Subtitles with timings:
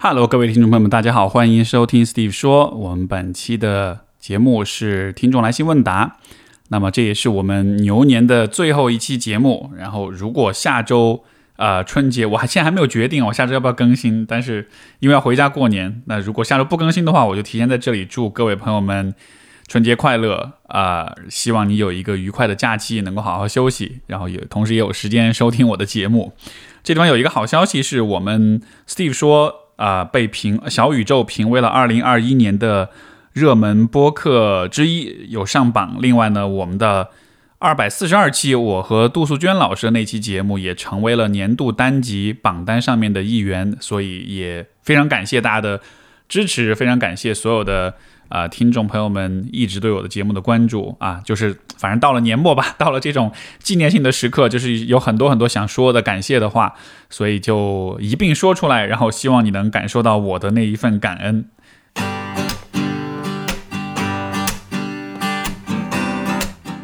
[0.00, 2.70] Hello，各位听众朋友们，大家好，欢迎收听 Steve 说。
[2.70, 6.18] 我们本期的节目是听众来信问答，
[6.68, 9.72] 那么这也是我们牛年的最后一期节目。
[9.76, 11.24] 然后，如果下周
[11.56, 14.68] 呃春节，我还现在还没有决定我下周要不要更新，但是
[15.00, 19.12] 因为要回家过年，那如果下周不更新的话，我就提前在这里祝各位朋友们
[19.66, 21.12] 春节快乐啊！
[21.28, 26.34] 希望你有一个愉快的假期，能够好好休息，然后也同时也有时间收听我的节目。
[26.84, 29.64] 这地方有一个好消息，是我们 Steve 说。
[29.78, 32.90] 啊，被评小宇宙评为了二零二一年的
[33.32, 35.96] 热门播客之一，有上榜。
[36.00, 37.08] 另外呢，我们的
[37.58, 43.76] 二百四十二期，我和杜素娟老师的那期节目也成为了年度单集榜单上面的一员。
[43.80, 45.80] 所以也非常感谢大家的
[46.28, 47.94] 支持，非常感谢所有的。
[48.28, 56.74] 啊，听众朋友们一直对我的节目的关注啊，就是反正到了年末吧， 到了这种纪念性的时刻，就是有很多很多想说的感谢的话，
[57.08, 61.46] 所以就一并说出来，然后希望你能感受到我的那一份感恩。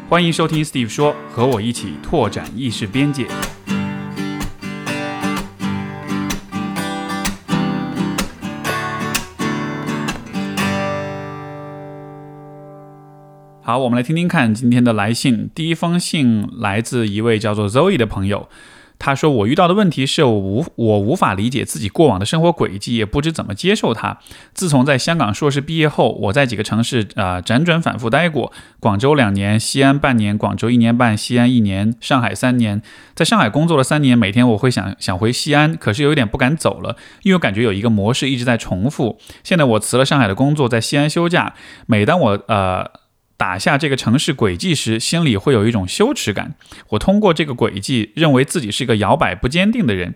[0.07, 3.25] 欢迎收听 Steve 说，和我一起拓展意识边界。
[13.67, 15.49] 好，我们来听听看今天的来信。
[15.55, 18.47] 第一封信来自一位叫做 Zoe 的朋友，
[18.99, 24.19] 他说：“我遇到的问题是我无我无法理解自己过往的生活轨迹，也不知怎么接受它。
[24.53, 32.83] 自从在香港硕士毕业后，我在几个城市啊辗转反复待过，广州两年，西安半年，广州一年半，西安一年，上海三年。
[33.15, 39.17] 在上海工作了三年，每天我会想想回西安，可是有点不敢走了，因为感觉有一个模式一直在重复。
[39.43, 41.55] 现在我辞了上海的工作，在西安休假。
[41.87, 42.87] 每当我呃。”
[43.37, 46.55] 打下这个城市轨迹时，心里会有一种羞耻感。
[46.89, 50.15] 我通过这个轨迹，认为自己是一个摇摆不坚定的人，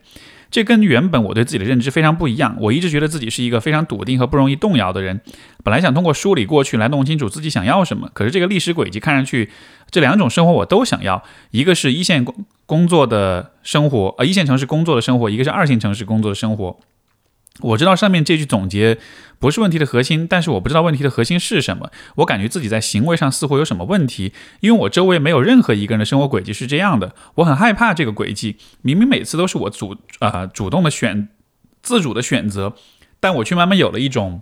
[0.50, 2.56] 这跟原本我对自己的认知非常不一样。
[2.62, 5.20] 我一直觉得自己是一个非常笃定和不容易动摇的人。
[5.64, 9.50] 本来想通过梳理过去来弄清楚自己想要什么，可是这个历史轨迹看上去，
[9.92, 11.22] 这两种生活我都想要。
[11.52, 16.80] 一个是一线工工作的生活，呃，一线城市工作的生活；一个是二线城市工作的生活。
[17.62, 18.98] 我知道上面这句总结
[19.38, 21.92] 不是问题的核心，但是我不知道问题的核心是什么。
[22.16, 27.14] 我感觉自己在行为上似乎有什么问题，因为我周围没有任何一个人的生活轨迹是这样的。
[27.36, 31.30] 我很害怕这个轨迹，明明每次都是我主啊主动的选、
[31.82, 32.76] 自主的选择，
[33.20, 34.42] 但我却慢慢有了一种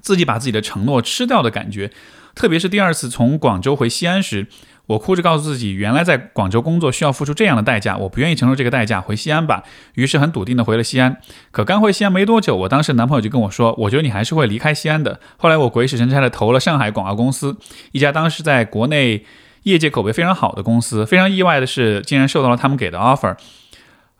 [0.00, 1.90] 自己把自己的承诺吃掉的感觉。
[2.34, 4.46] 特别是第二次从广州回西安时。
[4.86, 9.64] 我哭着告诉自己，原来在广州工作需要付出这样的代价，我不愿意承受这个代价，回西安吧。
[9.94, 11.16] 于是很笃定的回了西安。
[11.50, 17.56] 可刚回西安没多久，我当时男朋友就跟我说：“我觉得你还是会离开西安的。”后来我鬼使神差的投了上海广告公司，
[17.90, 19.24] 一家当时在国内
[19.64, 21.04] 业界口碑非常好的公司。
[21.04, 23.36] 非常意外的是，竟然受到了他们给的 offer。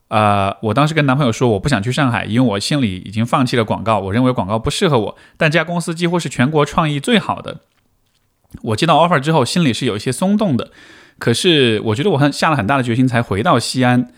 [0.09, 5.17] 呃，我当时跟男朋友说，我不想去上海，因为我心里已经放弃了广告，我认为广告不适合我。
[5.37, 7.59] 但这家公司几乎是全国创意最好的。
[8.63, 10.71] 我接到 offer 之后，心里是有一些松动的，
[11.19, 14.09] 可是我觉得我很下了很大的决心才回到西安，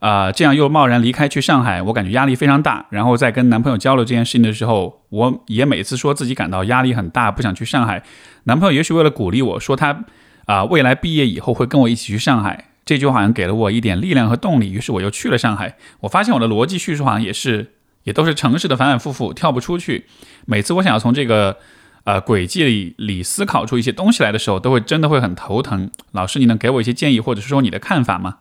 [0.00, 2.86] 啊，这样又贸然离开去上海，我感觉压力非常大。
[2.90, 8.02] 然后在跟男朋友交流这件事情的时候，我也每次说自己感到压力很大，不想去上海。
[8.44, 10.04] 男朋友也许为了鼓励我说他
[10.44, 14.70] 啊未来毕业以后会跟我一起去上海，这句话好像给了我一点力量和动力。
[14.70, 15.76] 于是我又去了上海。
[16.00, 17.72] 我发现我的逻辑叙述好像也是
[18.02, 20.06] 也都是城市的反反复复，跳不出去。
[20.46, 21.56] 每次我想要从这个。
[22.04, 25.90] 呃，轨迹里里思考出一些东西来的时候，都会真的会很头疼。
[26.12, 28.38] 老师，你能给我一些建议，或者是说你的看法吗？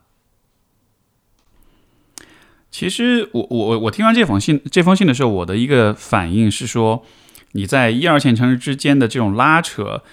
[2.70, 7.06] 其实，我我我听完这封信这封信的时候，我的一个反应是说，
[7.54, 10.04] 你在一二线城市之间的这种拉扯。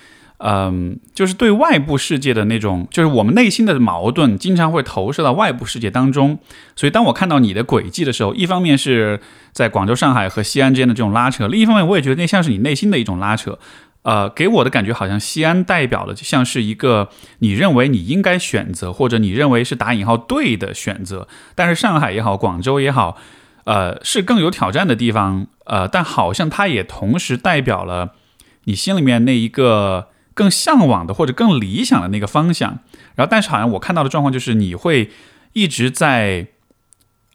[0.43, 6.39] 嗯，就是对外部世界的那种，就是我们内心的矛盾，经常会投射到外部世界当中。
[6.75, 9.21] 所以，当我看到你的轨迹的时候，一方面是
[9.53, 13.59] 在广州、上海和西安之间的这种拉扯，另一方面，我也觉得那像是你内心的一种拉扯。
[14.01, 21.29] 呃，给我的感觉好像西安代表的就像是一个你认为你应该选择，或者你认为是打引号对的选择。
[21.55, 23.19] 但是上海也好，广州也好，
[23.65, 25.47] 呃，是更有挑战的地方。
[25.67, 28.15] 呃，但好像它也同时代表了
[28.65, 30.07] 你心里面那一个。
[30.41, 32.79] 更向往的或者更理想的那个方向，
[33.15, 35.11] 然后但是好像我看到的状况就是你会
[35.53, 36.47] 一直在，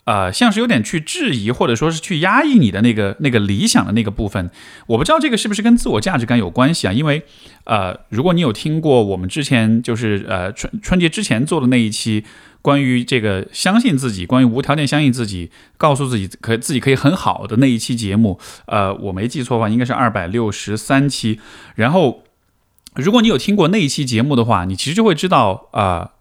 [0.05, 4.49] 呃，像是有点去质疑或者说是去压抑你的那个那个理想的那个部分。
[4.87, 6.91] 我不知道这个是不是跟自我价值感有关系啊？
[6.91, 7.21] 因为
[7.65, 12.23] 呃，如果你有听过我们之前就是呃春春节之前做的那一期
[12.63, 21.39] 关于这个相信自己，关于无条件相信自己，告诉自己可自己可以很好的那一期节目，呃，我没记错的话应该是二百六十三期，
[21.75, 22.24] 然后。
[22.95, 26.11] 如果你有听过那一期节目的话，你其实就会知道，啊，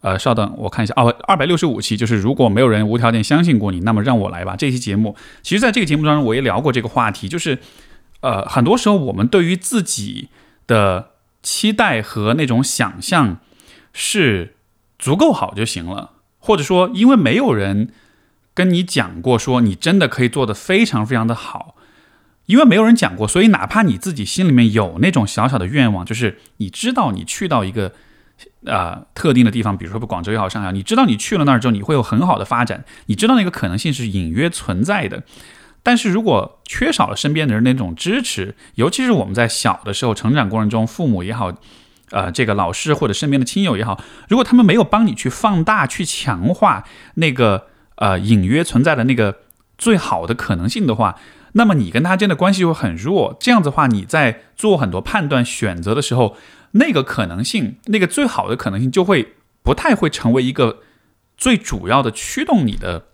[0.00, 4.56] 呃，稍等，我看一下哦，二百六十五期就是如果没有人无条件相信过你，那么让我来吧。
[4.56, 7.58] 这期节目，其实在这个节目当中我也聊过这个话题，就是
[8.20, 10.28] 呃，很多时候我们对于自己
[10.66, 11.10] 的
[11.42, 13.38] 期待和那种想象
[13.92, 14.54] 是
[14.98, 17.92] 足够好就行了，或者说因为没有人
[18.54, 21.71] 跟你讲过说你真的可以做得非常非常的好，
[22.46, 27.92] 因为没有人讲过，所以哪怕你自己心里面有那种小小的愿望，就是你知道你去到一个。
[28.66, 35.22] 啊，特定的地方，比如说广州也好，上海，你知道你去了那儿之后，你会有很好的发展，你知道那个可能性是隐约存在的。
[35.84, 41.52] 但是如果缺少了身边的人那种支持，尤其是我们在小的时候成长过程中，父母也好，
[42.10, 46.84] 呃，这个老师或者身边的亲友也好，如果他们没有帮你去放大、去强化
[47.14, 47.66] 那个
[47.96, 49.36] 呃隐约存在的那个
[49.78, 51.16] 最好的可能性的话，
[51.52, 53.36] 那么你跟他之间的关系会很弱。
[53.40, 56.36] 这样子的话，你在做很多判断、选择的时候。
[56.74, 60.78] 那个可能性，那个最好的可能性就会不太会成为一个
[61.36, 63.08] 最主要的驱动你的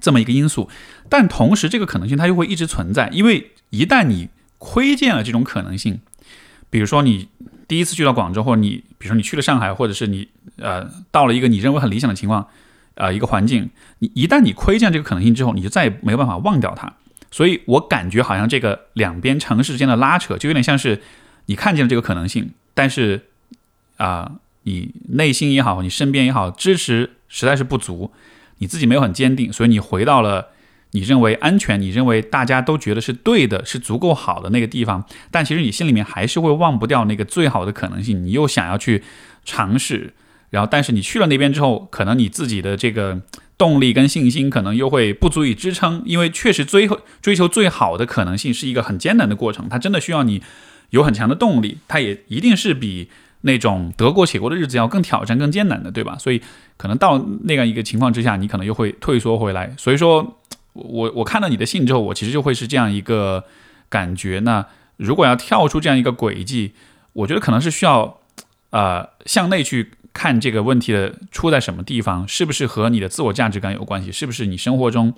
[0.00, 0.70] 这么一个因素，
[1.08, 4.28] 但同时这个可能性它又会一直存在，因为一旦你
[4.58, 5.98] 窥见了这种可能性，
[6.70, 7.28] 比如说你
[7.66, 10.28] 第一次去到广州，或者你比如说你去了上海，或者是你
[10.58, 12.46] 呃到了一个你认为很理想的情况，
[12.94, 16.94] 呃一个环境，你一旦你窥见这个可能性之后，你就再也没有办法忘掉它。
[17.30, 21.00] 所以我感觉好像这个两边城市之间的拉扯，就有点像是
[21.46, 22.50] 你看见了这个可能性。
[22.74, 23.26] 但是，
[23.96, 24.32] 啊，
[24.62, 28.12] 你内心也好，你身边也好，支持实在是不足，
[28.58, 30.48] 你自己没有很坚定，所以你回到了
[30.92, 35.04] 你认为安全、你认为大家都觉得是对的、是足够好的那个地方。
[35.30, 39.02] 但其实你心里面还是会忘不掉那个最好的可能性，你又想要去
[39.44, 40.14] 尝试。
[40.50, 43.20] 然后，但是你去了那边之后，可能你自己的这个
[43.58, 46.88] 动力跟信心可能又会不足以支撑，因为确实追
[47.20, 50.40] 追求最好的可能性是一个很艰难的过程，它真的需要你。
[50.90, 53.10] 有很强的动力，它也一定是比
[53.42, 56.16] 那种得过且过的日子要更挑战、更艰难的，对吧？
[56.18, 56.40] 所以
[56.78, 59.74] 可能到那样一个情况之下，你可能又会退缩回来。
[59.76, 60.38] 所以说，
[60.72, 63.44] 我我看到你的信之后，我其实就会是这样一个
[63.90, 64.40] 感觉。
[64.40, 64.64] 那
[64.96, 66.72] 如果要跳出这样一个轨迹，
[67.12, 68.20] 我觉得可能是需要
[68.70, 74.10] 呃向内去看这个问题的出在什么地方，是不是和你的自我价值感有关系？
[74.10, 75.14] 是不是你生活中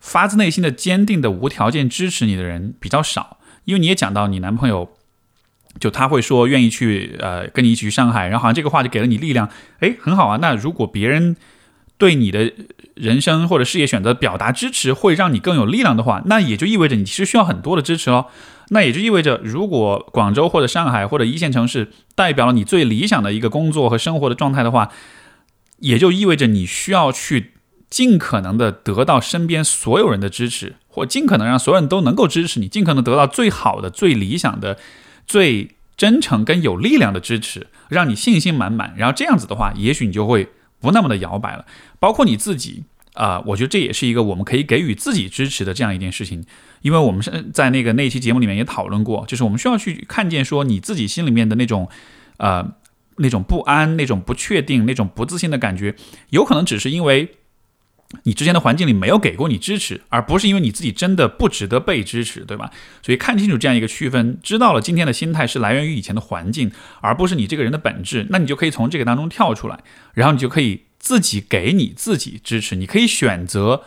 [0.00, 3.38] 发自内心的坚定的无条件支持你的人比较少？
[3.64, 4.90] 因为你也讲到你男朋友，
[5.78, 10.38] 就他会说愿意去呃跟你一起去上海，然后好像这个话就给了你力量，诶，很好啊。
[10.42, 11.36] 那如果别人
[11.96, 12.52] 对你的
[12.94, 18.26] 人生或者事业选择表达支持，会让你更有力量的话，那也就意味着你其实需要很多的支持哦。
[18.72, 24.90] 那也就意味着，如果广州或者上海或者一线城市代表了你最理想的一个工作和生活的状态的话，
[25.78, 27.52] 也就意味着你需要去
[27.90, 30.76] 尽可能的得到身边所有人的支持。
[30.94, 34.76] 或尽可能让所有人都能够支持你，尽可能得到最好的、最理想的、
[35.26, 38.92] 最真诚跟有力量的支持，让你信心满满。
[38.98, 41.64] 然后这样子的话，也许你就会不那么的摇摆了。
[41.98, 42.84] 包括你自己
[43.14, 46.44] 啊，我觉得这也是一个我们可以给予自己支持的这样一件事情。
[46.82, 51.88] 因为我们是在那个那期节目里面也讨论过，就是我们需要去看见说你自己心里面的那种
[52.36, 52.74] 呃
[53.16, 55.94] 那种不安、那种不确定、那种不自信的感觉，
[56.30, 57.36] 有可能只是因为。
[58.24, 62.70] 你之前的环境里没有给过你支持，而不是因为你自己真的不值得被支持，对吧？
[63.00, 66.70] 所以看清楚这样一个区分，知道了今天的心态是来源于以前的环境，
[67.00, 69.80] 而不是你这个人的本质，那你就可以从这个当中跳出来，
[70.12, 73.84] 然后你就可以自己给你自己支持，你可以选择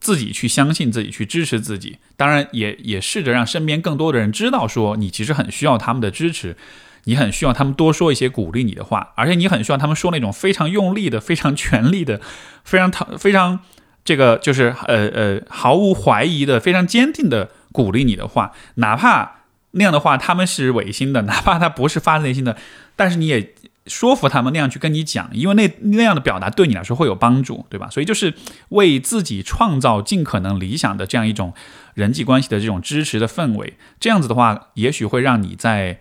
[0.00, 1.98] 自己去相信自己，去支持自己。
[2.16, 6.56] 当然，也也试着让身边更多的人知道，说你其实很需要他们的支持。
[7.04, 12.20] 你很需要他们多说一些鼓励你的话，而且你很需要他们说那种非常用力的、非常全力的、
[12.62, 13.60] 非常讨、非常
[14.04, 22.58] 这个就是呃呃毫无怀疑的、非常坚定的鼓励你的话，哪怕那样的话他们是违心的，哪怕他不是发自内心的，
[22.94, 23.54] 但是你也
[23.86, 27.88] 说服他们那样去跟你讲，因为那那样的表达对你来说会有帮助，对吧？
[27.90, 28.34] 所以就是
[28.70, 31.54] 为自己创造尽可能理想的这样一种
[31.94, 36.00] 人际关系的这种支持的氛围，这样子的话，也许会让你在。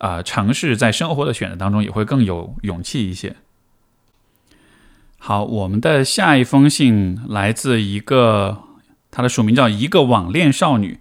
[0.00, 3.36] 啊，尝试在生活的选择当中也会更有勇气一些。
[5.18, 8.62] 好，我们的下一封信来自一个，
[9.10, 10.98] 他的署名叫一个网恋少女。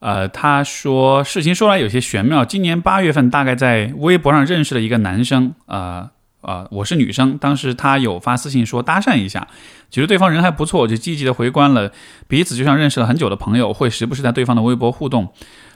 [0.00, 2.44] 呃，他说事情说来有些玄妙。
[2.44, 5.54] 今年八月份，大概在微博上认识了一个男生。
[5.66, 9.48] 啊啊，我是女生，当时他有发私信说搭讪一下，
[9.90, 11.90] 觉得对方人还不错，就积极的回关了，
[12.28, 15.32] 彼此就像认识了很久的朋友，会时不时在对方的微博互动。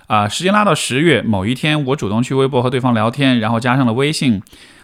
[0.06, 4.40] 啊，时间拉到十月某一天，我主动去微博和对方聊天，然后加上了微信。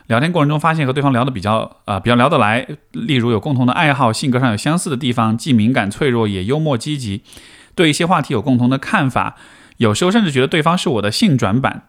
[0.08, 7.22] 聊天过程中发现和对方聊得比较啊，比较聊得来，例如有共同的爱好，性格上有相似的地方，既敏感脆弱也幽默积极，
[7.78, 9.36] 对一些话题有共同的看法。
[9.76, 11.84] 有时候甚至觉得对方是我的性转版，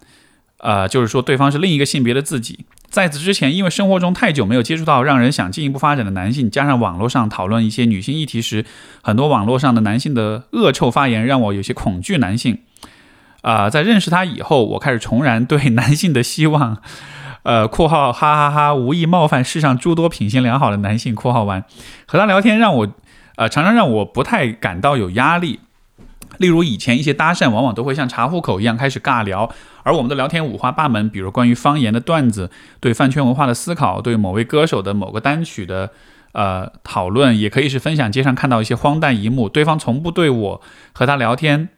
[0.59, 2.65] 呃，就是说对方是另一个性别的自己。
[2.87, 8.63] 在此之前，因为生活中太久没有接触到让人想进一步发展的男性，加上网络上讨论一些女性议题时，
[9.01, 12.59] 很多网络上的男性的恶臭发言让我有些恐惧男性。
[13.41, 16.77] 啊，在认识他以后，我开始重燃对 男性的希望。
[17.43, 21.15] 呃，括号哈哈哈，无意冒犯世上诸多品行良好的男性。
[21.15, 21.63] 括号完，
[22.05, 22.87] 和他聊天让我，
[23.37, 25.61] 呃，常常让我不太感到有压力。
[26.39, 29.49] 例如以前一些搭讪，往往都会像查户口一样开始尬聊，
[29.83, 35.91] 而我们的聊天五花八门，比如关于方言的段子，对饭圈文化的思考，对某位歌手的某个单曲的
[36.31, 39.47] 呃讨论，也可以是分享街上看到一些荒诞一幕。
[39.47, 40.61] 对方从不对我
[40.93, 41.69] 和他聊天。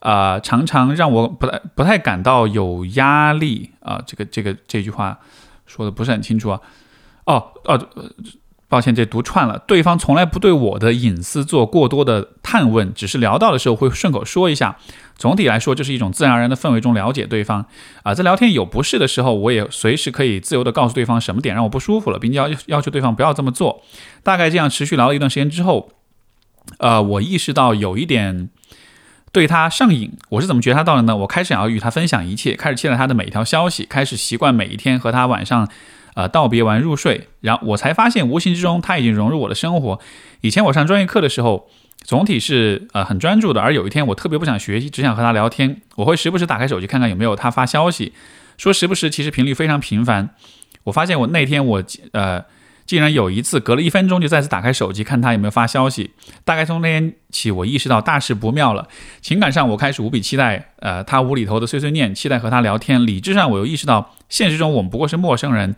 [0.00, 4.00] 啊，常常让我不太不太感到有压力啊。
[4.06, 5.18] 这个这个这句话
[5.64, 6.60] 说的不是很清楚啊。
[7.24, 7.88] 哦哦，
[8.68, 9.62] 抱歉，这读串了。
[9.66, 14.76] 对方从来不对我的隐私做过多的探问，只是聊到的时候会顺口说一下。
[15.16, 17.64] 总体来说，这是一种自然而然的氛围中了解对方
[18.02, 18.12] 啊。
[18.12, 23.82] 在聊天有不适的时候，我也随时可以自由的告诉对方什么点让我不舒服了，并要要求对方不要这么做。
[24.22, 25.90] 大概这样持续聊了一段时间之后，
[26.78, 28.50] 呃，我意识到有一点。
[29.32, 31.14] 对他上瘾，我是怎么觉察到的呢？
[31.14, 35.68] 我开始想要与他分享一切，开始期待他的每一条消息，开始习惯每一天和他晚上，
[36.16, 37.28] 呃，道别完入睡。
[37.40, 40.00] 然后我才发现，无形之中他已经融入我的生活。
[40.40, 41.68] 以前我上专业课的时候，
[42.04, 48.14] 总体是呃很专注的，而有一天我特别不想学习，只想和他聊天，我会时不时打开手机看看有没有他发消息。
[48.56, 50.30] 说时不时，其实频率非常频繁。
[50.84, 52.44] 我发现我那天我呃。
[52.86, 56.12] 竟然有一次隔了一分钟就再次打开手机看他有没有发消息，
[56.44, 58.86] 大概从那天起我意识到大事不妙了。
[59.20, 63.04] 情感上我开始无比期待，呃，他无厘头的碎碎念，期待和他聊天。
[63.04, 65.74] 理智上我又意识到，现实中我们不过是陌生人，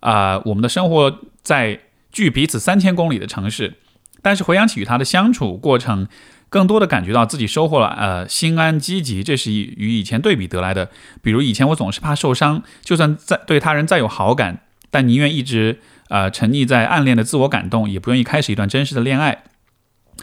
[0.00, 1.80] 啊，我们的生活在
[2.10, 3.74] 距彼此三千公里的城市。
[4.22, 6.06] 但是回想起与他的相处过程，
[6.48, 10.90] 更多的感觉到自己收获了呃心安积极，这是与以前对比得来的。
[11.22, 15.80] 比如以前我总是怕受伤，就算再对他人再有好感，但宁愿一直。
[16.10, 19.44] 呃，沉溺在暗恋的自我感动，也不愿意开始一段真实的恋爱。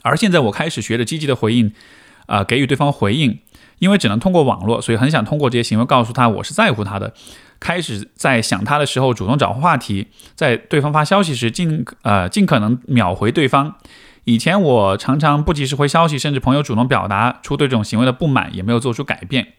[0.01, 1.71] 而现在，我开始学着积极的回应，
[2.25, 3.39] 啊，给予对方回应。
[3.79, 7.13] 因为只能通过网络，所以很想通过这些行为告诉他我是在乎他的。
[7.59, 13.75] 开始在想他的时候主动找话题，在对方发消息时尽呃尽可能秒回对方。
[14.25, 19.53] 以前我常常不及时回消息，甚至朋友主动表达出对这种行为的不满，也没有做出改变。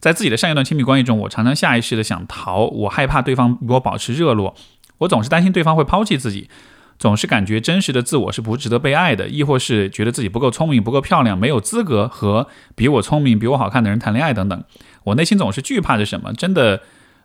[0.00, 4.54] 在自己的上一段亲密关系中，我常常下意识的想逃，我害怕对方与我保持热络。
[4.98, 6.50] 我总是担心对方会抛弃自己，
[6.98, 14.64] 总是感觉真实的自我是不值得被爱的，亦或是觉得自己不够聪明、不够漂亮，没有资格和比我聪明、比我好看的人谈恋爱等等。
[15.04, 16.82] 我内心总是惧怕着什么，真的，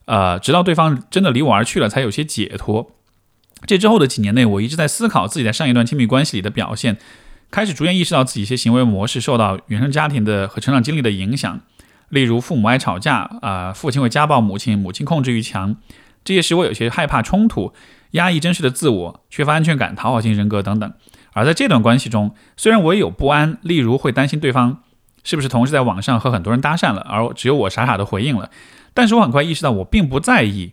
[0.07, 2.91] 呃，直到对方真的离我而去了，才有些解脱。
[3.65, 6.97] 这之后的几年内，我一直在思考自己在上一段亲密关系里的表现，
[7.51, 11.59] 开始逐渐意识到自己一些行为模式受到原生家庭的和成长经历的影响，
[12.09, 15.75] 例如父母爱吵架，啊，父亲会家暴母亲，母亲控制欲强。
[16.23, 17.73] 这也使我有些害怕冲突，
[18.11, 20.93] 压抑真实的自我，缺乏安全感，讨好型人格等等。
[21.33, 24.83] 而在这段关系中，虽然我也有不安，例如会担心对方
[25.23, 28.49] 是不是同时在网上和很多人搭讪了，而只有我傻傻的回应了。
[28.97, 30.71] 但是我很快意识到，我并不在意。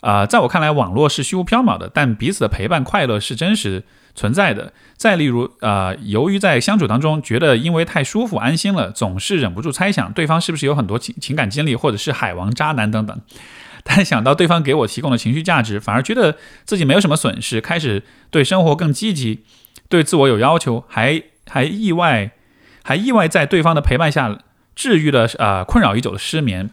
[0.00, 3.84] 啊，在我看来，网络是虚无缥缈的，但彼此的陪伴快乐是真实
[4.16, 4.72] 存在的。
[4.96, 13.16] 再例如，呃，由于在相处当中觉得因为太舒服安心了，总是忍不住猜想对方是不是有很多情情感经历，或者是海王渣男等等。
[13.84, 18.02] 但想到对方给我提供的情绪价值，反而觉得自己没有什么损失，开始
[18.32, 19.44] 对生活更积极，
[19.88, 22.32] 对自我有要求，还还意外，
[22.82, 24.36] 还意外在对方的陪伴下
[24.74, 26.70] 治愈了啊困扰已久的失眠。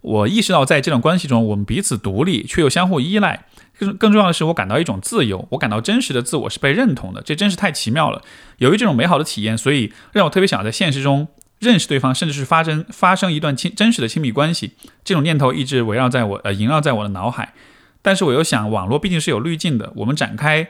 [0.00, 3.46] 我意识到在这段关系中，我们彼此独立却又相互依赖。
[3.78, 8.22] 更更重要的是，我感到一种自由，我感到真实的自我是被认同的，这真是太奇妙了。
[8.58, 11.28] 由于这种美好的体验，所以让我特别想在现实中。
[11.58, 14.72] 认识对方，甚至是发生发生一段亲真实的亲密关系，
[15.04, 17.52] 这种念头一直围绕在我呃萦绕在我的脑海。
[18.00, 20.68] 但是我又想，网络毕竟是有滤镜的，我们展开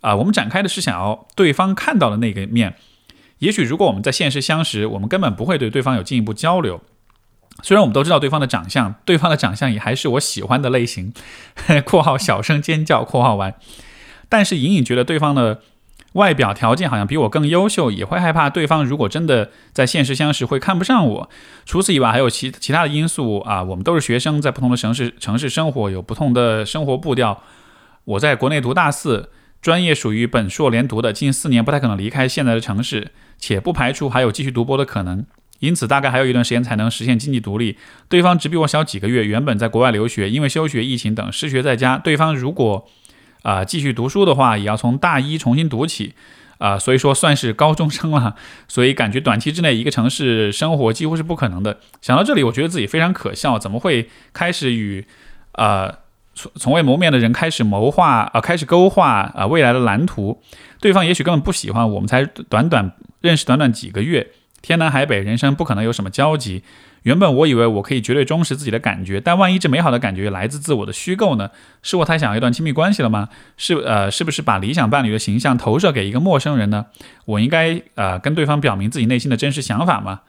[0.00, 2.76] 啊，我们展开的是想要对方看到的那个面。
[3.40, 6.80] 也许如果我们在现实相识，我们根本不会对对方有进一步交流。
[7.62, 11.12] 虽然我们都知道对方的长相，对方的长相也还是我喜欢的类型
[11.84, 13.54] （括号小声尖叫括号完），
[14.28, 15.60] 但是隐隐觉得对方的。
[16.14, 21.30] 外表条件好像比我更优秀，也会害怕对方如果真的在现实相识会看不上我。
[21.64, 23.62] 除此以外，还有其其他的因素啊。
[23.62, 27.42] 我们都是学生，在不同的城市城市生活，有不同的生活步调。
[28.04, 29.30] 我在国内读大四，
[29.62, 35.24] 专业属于本硕连读的，近四年不太可能离开现在的城市，且不排除还有继续读博的可能。
[35.62, 37.78] 因此，大概还有一段时间才能实现经济独立。
[38.08, 41.96] 对方只比我小几个月，原本在国外留学，因为休学、疫情等失学在家。
[41.96, 42.88] 对方如果
[43.42, 46.14] 啊，继续读书的话，也要从大一重新读起，
[46.58, 48.34] 啊，所以说算是高中生了，
[48.66, 51.78] 所以感觉短期之内一个城市生活几乎是不可能的。
[52.00, 55.06] 想到这里，我觉得自己非常可笑，怎么会开始与
[55.52, 55.92] 呃，
[56.34, 60.42] 从从未谋面的人开始谋划，呃，开始勾画啊未来的蓝图。
[60.80, 66.62] 对方也许根本不喜欢我们，才短短认识短短几个月，天南海北，人生不可能有什么交集。
[67.02, 71.50] 原本我以为我可以绝对忠实自己的感觉，但万一这美好的感觉来自自我的虚构呢？
[71.82, 73.28] 是我太想要一段亲密关系了吗？
[73.56, 76.86] 是呃，是不是把理想伴侣的形象投射给一个陌生人呢？
[77.24, 80.20] 我应该呃跟对方表明自己内心的真实想法吗？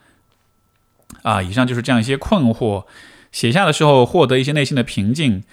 [1.22, 2.86] 啊，以上就是这样一些困惑，
[3.32, 5.44] 写下的时候获得一些内心的平静。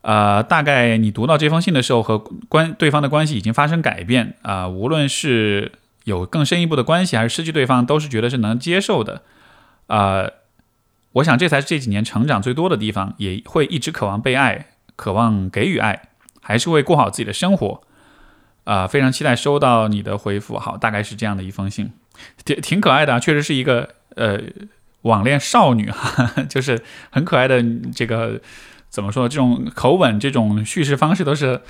[0.00, 2.18] 呃，大概你读到这封信的时候，和
[2.48, 5.72] 关对方的关系已经发生改变啊，无论是
[6.06, 9.22] 有更深一步的关系，还是失去对方，都是觉得是能接受的
[9.88, 10.30] 啊。
[11.14, 16.10] 我想这才是这几年成长最多的地方，也会一直渴望被爱，渴望给予爱，
[16.40, 17.82] 还是会过好自己的生活。
[18.64, 20.58] 啊，非常期待收到你的回复。
[20.58, 21.92] 好，大概是这样的一封信，
[22.44, 24.40] 挺挺可爱的啊，确实是一个呃
[25.02, 28.40] 网恋少女哈， 就是很可爱的这个
[28.88, 29.28] 怎么说？
[29.28, 31.60] 这种口吻、这种叙事方式都是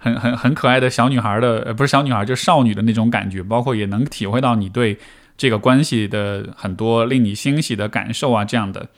[0.00, 4.98] 很很很可爱的小女孩的，呃，不是小女孩，就是少女的那种感觉，包括也能体会到你对。
[5.36, 8.90] 这个关系的很多令你欣喜的感受啊，这样的，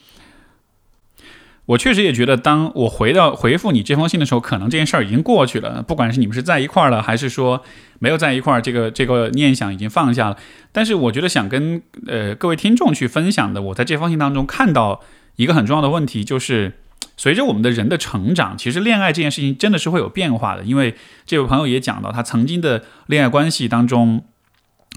[1.67, 5.85] 我确实也觉得，当我回到回复你这封信的时候，可能这件事儿已经过去了。
[5.87, 7.63] 不管是你们是在一块儿了，还是说
[8.01, 10.37] 没有在一块儿，这个这个念想已经放下了。
[10.73, 15.01] 但是，我觉得想跟呃各位听众去分享的，我在这封信当中看到
[15.37, 16.73] 一个很重要的问题，就是
[17.17, 20.65] 随着我们的人的成长，其实恋爱这件事情真的是会有变化的。
[20.65, 20.95] 因为
[21.27, 24.25] 这位朋友也讲到，他曾经的恋爱关系当中。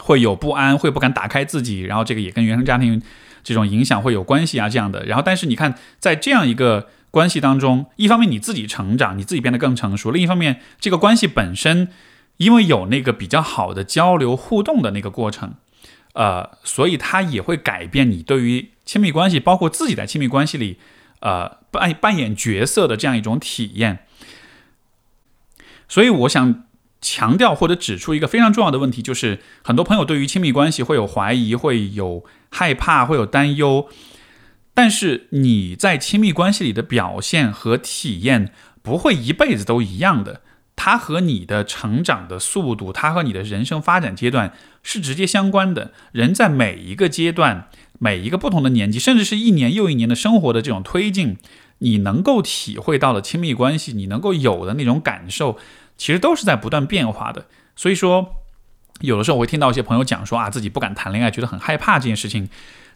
[0.03, 3.01] 会有不安，会不敢打开自己，然后这个也跟原生家庭
[3.45, 5.05] 这种影响会有关系啊，这样的。
[5.05, 11.87] 然后，但是你看，在这样一个关系当中，一方面你自己成长，你自己变得更成熟；另一方面，这个关系本身
[12.35, 15.53] 因为有那个比较好的交流互动的那个过程，
[16.11, 20.77] 呃，所以它也会改变你对于亲密关系，包括自己在亲密关系里，
[21.25, 24.05] 呃，扮扮演角色的这样一种体验。
[25.89, 26.63] 所以，我想。
[27.01, 33.87] 强调或者指出一个非常重要的问题，就是很多朋友对于亲密关系会有怀疑，会有害怕，会有担忧。
[34.73, 40.41] 但是你在亲密关系里的表现和体验不会一辈子都一样的，
[40.75, 45.91] 它和你的成长的速度，它和你的人生发展阶段是直接相关的。
[46.11, 47.69] 人在每一个阶段，
[48.05, 51.37] 每一个不同的年纪，甚至是一年又一年的生活的这种推进，
[51.79, 55.57] 你能够体会到的亲密关系，你能够有的那种感受。
[55.97, 58.35] 其实都是在不断变化的，所以说，
[59.01, 62.47] 有的时候我会听到一些朋友讲说啊，自己不敢谈恋爱，觉得很害怕这件事情。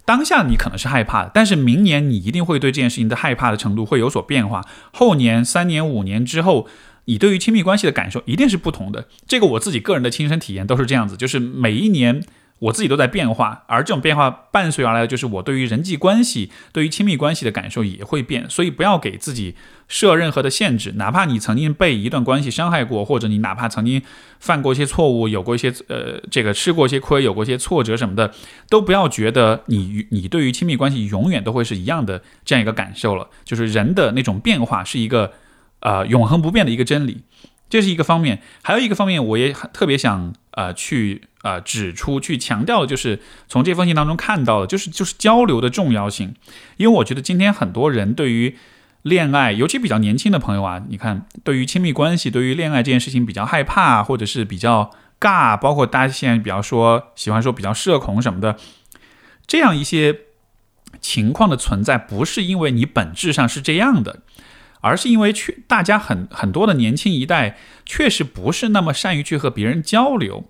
[0.05, 4.63] 当下你可能是害怕的，但是明年你一定会对这件事情的害怕的程度会有所变化。
[4.93, 6.67] 后年、三年、五年之后，
[7.05, 9.07] 你对于亲密关系的感受一定是不同的。
[9.25, 12.23] 这个我自己个人的亲身体验都是这样子，就是每一年。
[12.59, 18.49] 我自己都在变化，而这种变化伴随而来的就是我对于人际关系、对于亲密关系的感受也会变。
[18.49, 19.55] 所以不要给自己
[19.87, 24.01] 设任何的限制，哪怕你曾经被一段关系伤害过，或者你哪怕曾经
[24.39, 28.33] 犯过一些错误，有过一些呃这个吃过一些亏，有过一些挫折什么的，
[28.69, 33.29] 都不要觉得你你对于亲密关系永远都会是一样的这样一个感受了。
[33.45, 35.31] 就是人的那种变化是一个
[35.79, 37.23] 呃永恒不变的一个真理。
[37.69, 46.35] 这是一个方面，还有一个方面，我也特别想呃去呃指出去强调的，就是从这封信当中看到的，就是就是交流的重要性。
[46.77, 48.57] 因为我觉得今天很多人对于
[49.01, 58.57] 恋爱，尤其比较年轻的朋友啊，你看对于亲密关系、对于恋爱这件事情比较害怕，或者是比较尬，包括大家现在比较说喜欢说比较社恐什么的，
[59.47, 60.19] 这样一些
[60.99, 64.21] 情况的存在，不是因为你本质上是这样的。
[64.81, 70.49] 而是因为确大家很很多的年轻一代确实不是那么善于去和别人交流，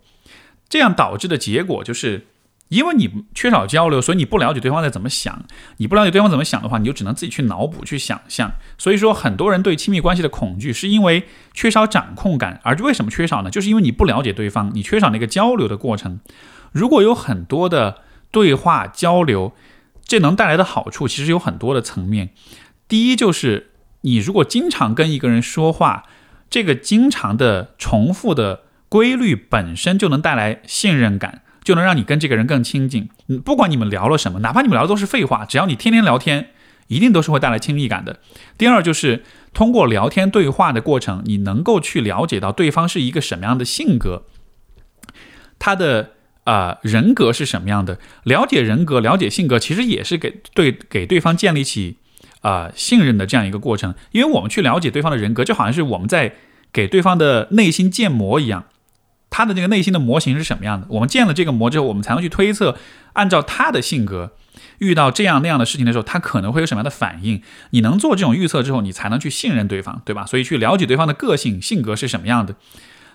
[0.69, 2.27] 这样导致的结果就是，
[2.67, 5.43] 因为你缺少交流，所以你不了解对方在怎么想，
[5.77, 8.51] 你不了解对方怎么想的话，你就只能自己去脑补去想象。
[8.77, 12.62] 所以说，很多人对亲密关系的恐惧，是因为缺少掌控感。
[12.63, 13.49] 而为什么缺少呢？
[13.49, 16.19] 就是因为你不了解对方，你缺少那个交流的过程。
[16.71, 18.01] 如果有很多的
[18.32, 19.53] 对话交流，
[20.05, 22.29] 这能带来的好处其实有很多的层面。
[22.88, 23.67] 第一就是。
[24.03, 26.05] 你如果经常跟一个人说话，
[26.49, 33.10] 这个经常的重复的规律本身就能带来信任感，就能让你跟这个人更亲近。
[33.28, 36.49] 嗯，不管你们聊了什么，哪怕你们聊的都是废话，只要你天天聊天，
[36.88, 38.19] 一定都是会带来亲密感的。
[38.58, 39.23] 第二就是
[39.54, 44.23] 通过聊天对话的过程，你能够去了解到对方是一个什么样的性格，
[45.60, 46.12] 他的
[46.43, 47.99] 啊人格是什么样的。
[48.23, 51.97] 了解人格，了解性格，其实也是给对给对方建立起。
[52.41, 56.36] 啊，信任的这样一个过程，因为我们去了解对方的人格，就好像是我们在
[56.71, 58.63] 给对方的内心建模一样。
[59.30, 60.88] 他的这个内心的模型是什么样的。
[60.89, 62.78] 我们建了这个模之后，我们才能去推测，
[63.13, 64.32] 按照他的性格，
[64.80, 67.42] 遇到这样那样的事情的时候，他可能会有什么样的反应。
[67.70, 70.26] 你能做这种预测之后，你才能去信任对方，对吧？
[70.26, 72.56] 所以去了解对方的个性、性格是什么样的。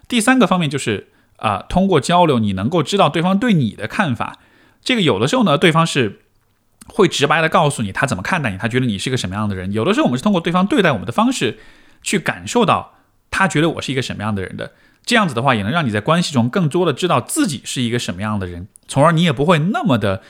[0.06, 4.38] 第三个方面就是啊，通过交流，你能够知道对方对你的看法。
[4.82, 6.20] 这个有的时候呢，对方是
[6.86, 9.72] 会直白的告诉你他怎么看待你，他觉得你是个什么样的人。
[9.72, 11.58] 有的时候我们是通过对方对待我们的方式，
[12.02, 12.94] 去感受到
[13.36, 14.70] 他觉得我是一个什么样的人的。
[15.04, 20.22] 这样子的话，也能让你在关系中更多的知道自己是一个什么样的人，从而你也不会那么的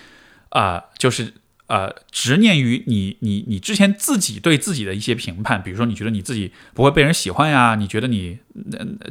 [0.49, 1.35] 啊，就是
[1.67, 5.63] 呃执念于你你你之前自己对自己的一些评判。
[5.63, 7.75] 比如说，你觉得你自己不会被人喜欢呀？
[7.75, 8.39] 你觉得你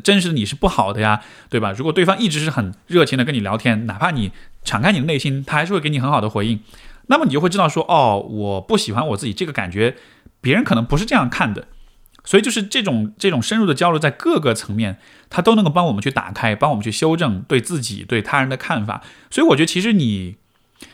[0.04, 1.22] 真实的你是不好的呀？
[1.50, 1.72] 对吧？
[1.72, 4.32] 如果对方一直是很热情的跟你聊天，哪怕你
[4.64, 6.60] 敞开你的内心，他还是会给你很好的回应。
[7.08, 9.96] 那么你就会知道说，哦，我不喜欢我自己这个感觉，
[10.42, 11.68] 别人可能不是这样看的。
[12.24, 14.98] 所以就是这种这种深入的交流，在各个层面，
[15.30, 19.02] 它都能够帮我们去打开，帮我们去修正对自己对他人的看法。
[19.30, 20.38] 所以我觉得，其实你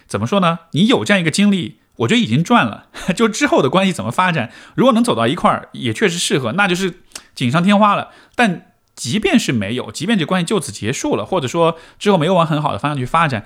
[0.08, 0.60] 怎么说呢？
[0.72, 2.88] 你有这样一个经历，我觉得已经赚了。
[3.16, 7.02] 就之后的关系怎么发展，如果能走到一块儿，也确实适合，那就是
[7.36, 8.10] 锦上添花了。
[8.36, 13.46] 但即便是没有，即便这关系就此结束了，或者说之后没有往很好的方向去发展。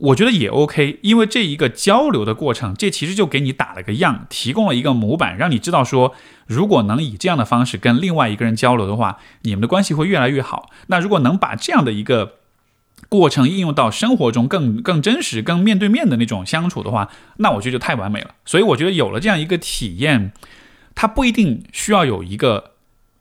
[0.00, 6.14] 我觉得也 OK，因为这一个交流的过程，这其实就给你打了个样，提供了一个模板，让你知道说，
[6.46, 10.70] 如果能以这样的方式跟另外一个人交流的话，你们的关系会越来越好。
[10.86, 12.34] 那如果能把这样的一个
[13.08, 18.36] 过程应用到生活中，更更真实、更面对面的那种相处的话，那我觉得就太完美了。
[18.44, 20.32] 所以我觉得有了这样一个体验，
[20.94, 22.70] 它不一定需要有一个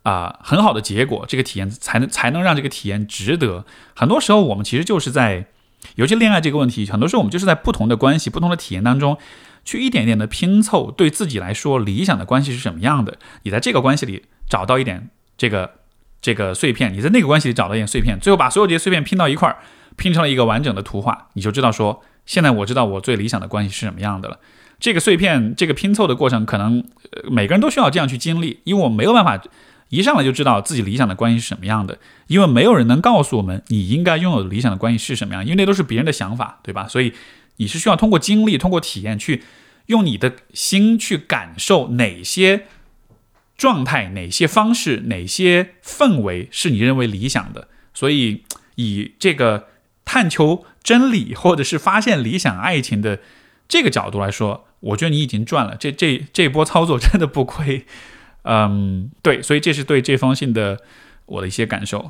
[0.04, 3.66] 啊很好的结果，这个体验才能才能让这个体验值得。
[3.96, 5.48] 很多时候我们其实就是在。
[5.96, 9.18] 尤其恋爱这个问题，很多时候我们就是在不同的关系、不同的体验当中，
[9.66, 13.18] 去一点点的拼凑，对自己来说理想的关系是什么样的。
[13.44, 15.72] 你在这个关系里找到一点这个
[16.22, 19.58] 这个碎片，你在那个关系里找到一点碎片，最后把所有这些碎片拼到一块儿，
[19.96, 24.40] 拼成了一个完整的图画，你就知道说，现在我知道我最理想的关系是什么样的了。
[24.80, 26.84] 这个碎片，这个拼凑的过程，可能
[27.30, 29.42] 每个人都需要这样去经历，因为我没有办法。
[29.90, 31.98] 一上来就知道自己理想的关系是什么样的，
[32.28, 36.88] 因为没有人能告诉我们你应该拥有的理想的关系是什么样，因为那都是别人的想法，对吧？
[36.88, 37.14] 所以
[37.56, 39.44] 你是需要通过经历、通过体验，去
[39.86, 42.66] 用你的心去感受哪些
[43.58, 47.70] 状态、哪些方式、哪些氛围是你认为理想的。
[47.94, 48.44] 所以
[48.76, 49.68] 以这个
[50.04, 53.20] 探求真理或者是发现理想爱情的
[53.68, 57.86] 这个角度来说，我觉得你已经赚了，这这这波操作真的不亏。
[58.48, 60.80] 嗯，对，所以这是对这封信的
[61.26, 62.10] 我的一些感受。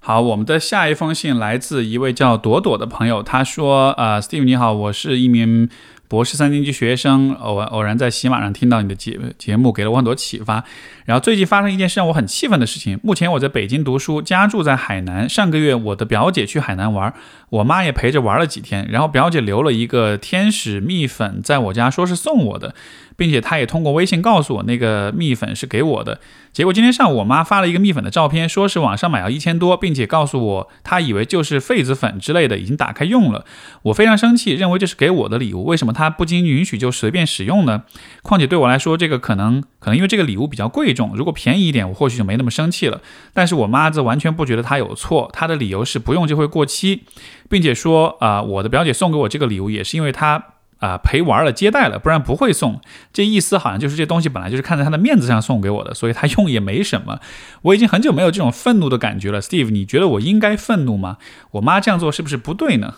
[0.00, 5.68] 好，我们的下一封信来自一位叫朵朵的朋友，他说：“呃，Steve 你好，我是一名。”
[6.08, 10.64] 博士三年级学生偶偶然在喜马上听到你的节节目，给了我很多启发。
[11.04, 12.98] 然后最近发生一件事让我很气愤的事情。
[13.02, 15.28] 目前我在北京读书，家住在海南。
[15.28, 17.12] 上个月我的表姐去海南玩，
[17.50, 18.86] 我妈也陪着玩了几天。
[18.90, 22.74] 然后表姐留了一个天使蜜粉在我家，说是送我的，
[23.16, 26.20] 并且她也通过微信告诉我那个蜜粉是给我的。
[26.50, 33.44] 结果今天上午我妈发了一个蜜粉的照片，说是网上买要一千多，并且告诉我她以为就是痱子粉之类的，已经打开用了。
[33.82, 35.92] 我非常生气，认为这是给我的礼物，为什么？
[35.92, 37.84] 她不经允许就随便使用呢？
[38.22, 43.00] 况且对我来说，这个可能可能因为这个礼物比较贵重，如果便宜一点，我或许就没那么生气了。
[43.32, 47.04] 但是我妈则完全不觉得她有错，她的理由是不用就会过期，
[47.48, 50.44] 并且说啊，我的表姐送给我这个礼物也是因为她
[50.78, 52.80] 啊陪玩了接待了，不然不会送。
[53.12, 57.20] 这意思好像就是这东西本来就是看在她的面子上送给我的，所以她用也没什么。
[57.62, 61.18] 我已经很久没有这种愤怒的感觉了，Steve，你觉得我应该愤怒吗？
[61.52, 62.96] 我妈这样做是不是不对呢？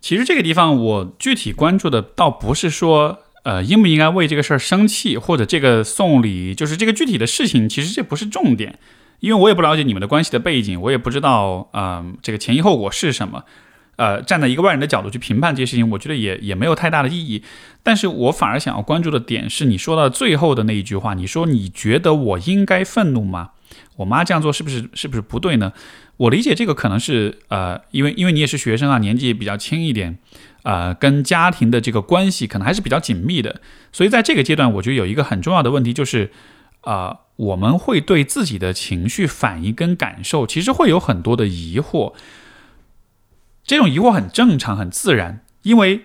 [0.00, 8.78] 其实这个地方我具体关注的倒不是说，呃，应不应该为这个事儿生气，或者这个送礼，就是这个具体的事情，其实这不是重点，
[9.20, 13.44] 因为我也不了解你们的关系的背景，我也不知道，嗯，这个前因后果是什么，
[13.96, 17.42] 呃，站在一个外人的角度去评判这些事情，我觉得也也没有太大的意义。
[17.82, 23.50] 但是我反而想要关注的点是你说到最后的那一句话，你说你觉得我应该愤怒吗？
[23.96, 25.72] 我妈这样做是不是是不是不对呢？
[26.16, 30.18] 我理解这个可能是呃，因为因为你也是学生啊，年纪也比较轻一点，
[30.62, 33.60] 呃，跟家庭的这个关系可能还是比较紧密的，
[33.92, 36.30] 所以在这个阶段，我觉得有一个很重要的问题就是，
[36.80, 42.12] 啊，我们会对自己的情绪反应跟感受，其实会有很多的疑惑，
[43.64, 46.02] 这种疑惑很正常很自然，因为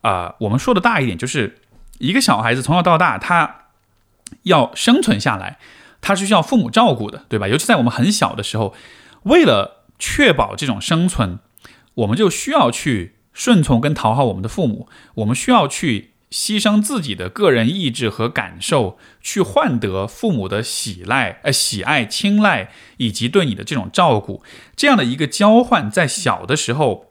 [0.00, 1.58] 啊，我们说的大一点，就是
[1.98, 3.66] 一个小孩子从小到大，他
[4.44, 5.58] 要生存下来，
[6.00, 7.48] 他是需要父母照顾的，对吧？
[7.48, 8.74] 尤其在我们很小的时候。
[9.22, 11.40] 为了确保这种生存，
[11.94, 24.42] 我们就需要去顺从跟讨好我们的父母，我们需要去牺牲自己的个人意志和感受，去换得父母的喜赖、呃喜爱、青睐以及对你的这种照顾，
[24.76, 27.06] 这样的一个交换，在小的时候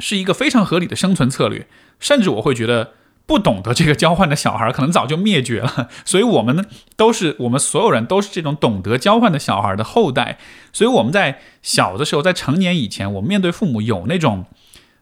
[0.00, 1.68] 是一个非常合理的生存策略。
[2.00, 2.94] 甚至我会觉得，
[3.26, 5.88] 不懂得这个交换的小孩，可能早就灭绝了。
[6.04, 6.64] 所以，我们呢，
[6.96, 10.36] 都是我们所有人都是这种懂得交换的小孩的后代。
[10.72, 14.46] 所以，我们在小的时候，在成年以前，我们面对父母有那种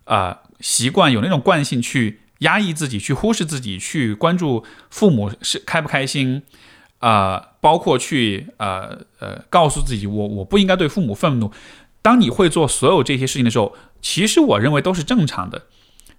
[0.05, 2.21] 啊习惯，有那种惯性去。
[2.41, 6.43] 压抑自己，去忽视自己，去关注父母是开不开心，
[6.99, 11.51] 啊，包括去呃呃告诉自己，我我不应该对父母愤怒。
[12.03, 15.63] 当你会做所有这些事情的时候，其实我认为都是正常的。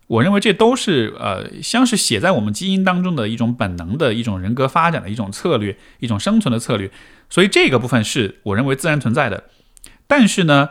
[0.07, 6.89] 我认为这都是呃像是写在我们基因当中的一种本能的一种人格发展的一种策略，一种生存的策略。
[7.29, 9.43] 所以这个部分是我认为自然存在的。
[10.07, 10.69] 但是呢，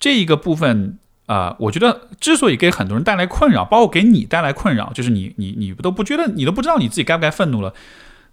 [0.00, 0.98] 这一个部分。
[1.28, 7.74] 啊，我觉得之所以给很多人带来困扰，包括给你带来困扰，就是你你你都不觉得，你都不知道你自己该不该愤怒了。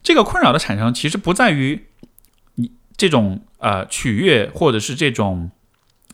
[0.01, 1.87] 这个困扰的产生，其实不在于
[2.55, 5.51] 你这种呃取悦，或者是这种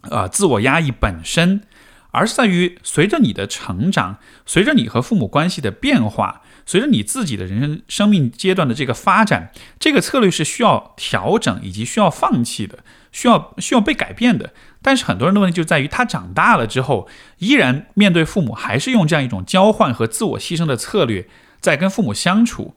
[0.10, 1.62] 呃自我压抑本身，
[2.10, 4.18] 而是在于随着你的成长，
[4.48, 12.80] 随着你和父母关系的变化，随着你自己的人生生命阶段的这个发展，这个策略是需要调整以及需要放弃的，
[13.12, 14.52] 需要需要被改变的。
[14.82, 21.28] 但是很多人的问题就在于，他长大了之后，依然面对父母，还是用这样一种交换和自我牺牲的策略
[21.60, 22.74] 在跟父母相处，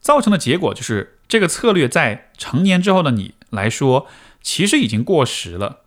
[0.00, 4.06] 造成的结果就是，这个策略在成年之后的你来说，
[4.42, 5.80] 其实已经过时了。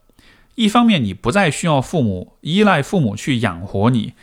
[0.56, 4.14] 一方面，你不再需要父母依赖父母去养活你，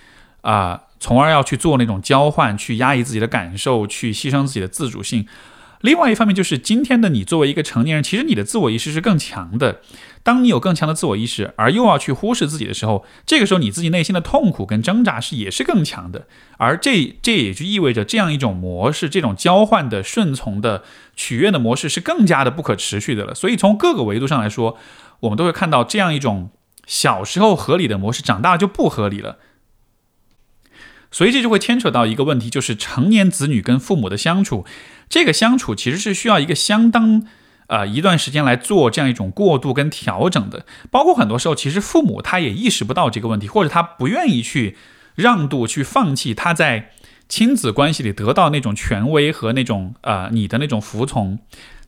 [0.43, 5.27] 啊，从而要去做那种交换，去压抑自己的感受，去牺牲自己的自主性。
[5.81, 9.81] 另外一方面，就是今天的你作为一个成年人，其实你的自我意识是更强的。
[10.23, 16.27] 当你有更强的自我意识，而又要去忽视自己的时候，这个时候你自己内心的痛苦跟挣扎是也是更强的。
[16.59, 20.83] 而这这也就意味着，这样一种模式，这种交换的、顺从的、
[21.17, 23.35] 取悦的模式是更加的不可持续的了。
[23.35, 24.77] 所以从各个维度上来说，
[25.21, 26.51] 我们都会看到这样一种
[26.87, 29.39] 小时候合理的模式，长大就不合理了。
[31.11, 34.65] 所以这就会牵扯到一个问题，就是成年子女跟父母的相处。
[35.09, 37.27] 这个相处其实是需要一个相当，
[37.67, 40.65] 呃，一段时间来做这样一种过渡跟调整的。
[40.91, 44.77] 包括很多时候，其实父母他也意识不到这个问题，或者他不愿意去
[45.17, 46.93] 让渡、去放弃他在
[47.29, 51.41] 亲子关系里得到那种权威和那种呃你的那种服从。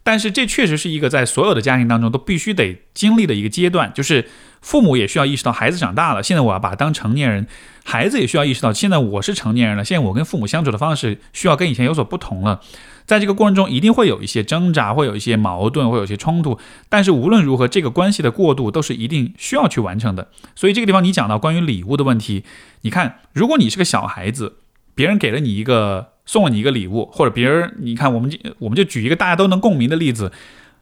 [0.04, 4.28] 但是这确实是一个在所有的家庭当中都必须得经历的一个阶段，就是
[4.60, 7.44] 父母也需要意识到孩子长大了，现在我要把他当成年人；
[7.84, 12.60] 孩子也需要意识到，现在我是成年人了，现在我跟父母相处的方式需要跟以前有所不同了。
[13.04, 16.58] 在这个过程中，一定会有一些挣扎，会有一些矛盾，会有一些冲突。
[16.88, 20.28] 但是无论如何，这个关系的过渡都是一定需要去完成的。
[20.54, 22.44] 所以这个地方你讲到关于礼物的问题，
[22.82, 24.58] 你看，如果你是个小孩子，
[24.94, 30.32] 别人给了你一个送了你一个礼物，或者别人，你看，我们我们就举一个大家都能共鸣的例子，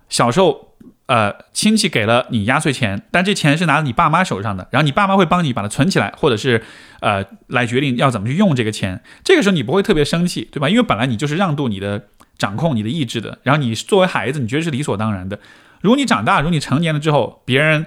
[0.09, 0.69] 小时候。
[1.11, 6.63] 呃，亲戚给了你压岁钱，但这钱是拿在你爸妈手上的，然后你爸妈会帮你把它存起来，或者是
[7.01, 9.03] 呃来决定要怎么去用这个钱。
[9.25, 10.69] 这个时候你不会特别生气，对吧？
[10.69, 12.05] 因为本来你就是让渡你的
[12.39, 15.41] 掌控你的意志的，然后你作为孩子，你觉得是理所当然的。
[15.81, 17.87] 如果你长大，如果你成年了之后，别人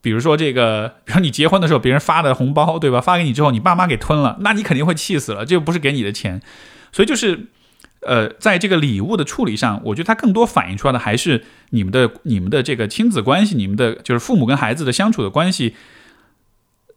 [0.00, 3.02] 比如说这个， 比如你结婚的时候，别人发的红包，对吧？
[3.02, 6.40] 发给你之后，你爸妈给吞了，那你肯定会气死了，这又不是给你的钱，
[6.92, 7.46] 所以就是。
[8.04, 15.76] 呃，在这个礼物的处理上，我觉得它更多反映出来的还是你们的、你们的这个亲子关系，你们的就是父母跟孩子的相处的关系，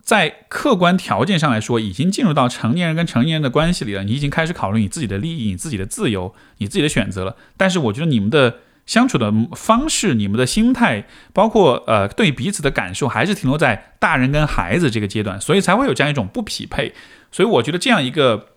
[0.01, 4.03] 在客观条件上来说，已经进入到成年人跟成年人的关系里了。
[4.03, 7.35] 你已经开始考虑你自己的利益、你自己的自由、你自己的选择了。
[7.55, 16.95] 但是，我觉得你们的相处的方式、你们的心态，包括呃对彼此的感受，还是停留在大人跟孩子这个阶段，所以才会有这样一种不匹配。
[17.31, 18.47] 所以，我觉得这样一个。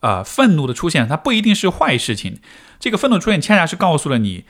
[0.00, 2.40] 啊，愤怒的出现，它不一定是坏事情。
[2.78, 4.44] 这个愤怒出现，恰恰是告诉了你，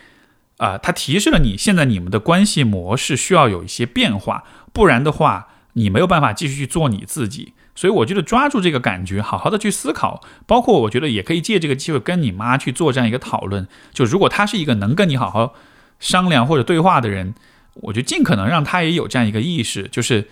[0.58, 7.54] 啊，它提示了你，现在你们的关系模式需要有一些变化，不然的话，你没有办法继续去做你自己。
[7.74, 13.66] 所以，我觉得抓住这个感觉，好好的去思考，包括我觉得也可以借这个机会跟你妈去做这样一个讨论。
[13.92, 15.54] 就如果她是一个能跟你好好
[15.98, 17.34] 商量或者对话的人，
[17.74, 20.28] 我就尽可能让她也有这样一个意识，就是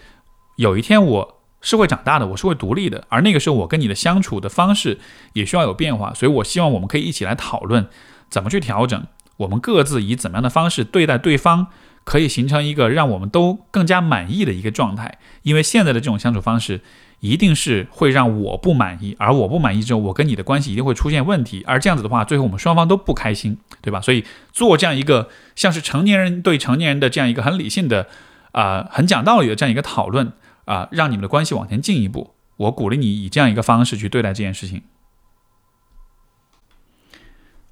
[0.57, 1.38] 有一天我。
[1.61, 4.99] 是会长大的，我是会独立的，而那个时候我跟你的相处的方式
[5.33, 7.87] 也需要有变化，所以我希望我们可以一起来讨论
[8.31, 9.07] 怎么去调整，
[9.39, 11.67] 我们各自以怎么样的方式对待对方，
[12.05, 15.19] 可以形成一个让我们都更加满意的一个状态。
[15.43, 16.81] 因为现在的这种相处方式
[17.21, 24.01] 一定是会让我不满意，而我不满意之后，我跟你的关系一定会出现问题，而这样子的话，最后我们双方都不开心，对吧？
[24.01, 28.07] 所以做这样一个像是成年人对成年人的这样一个很理性的
[28.53, 30.33] 啊，很讲道理的这样一个讨论。
[30.69, 32.35] 啊，让你们的关系往前进一步。
[32.59, 34.83] 我鼓励你以这样一个方式去对待这件事情。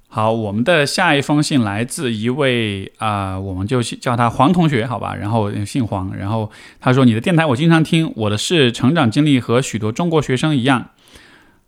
[0.07, 5.13] 好，我们的下一封信来自一位啊，我们就叫他黄同学，好吧？
[5.13, 10.89] 然后姓黄，然后他说：“你的电台我经常听，我的是成长经历和许多中国学生一样，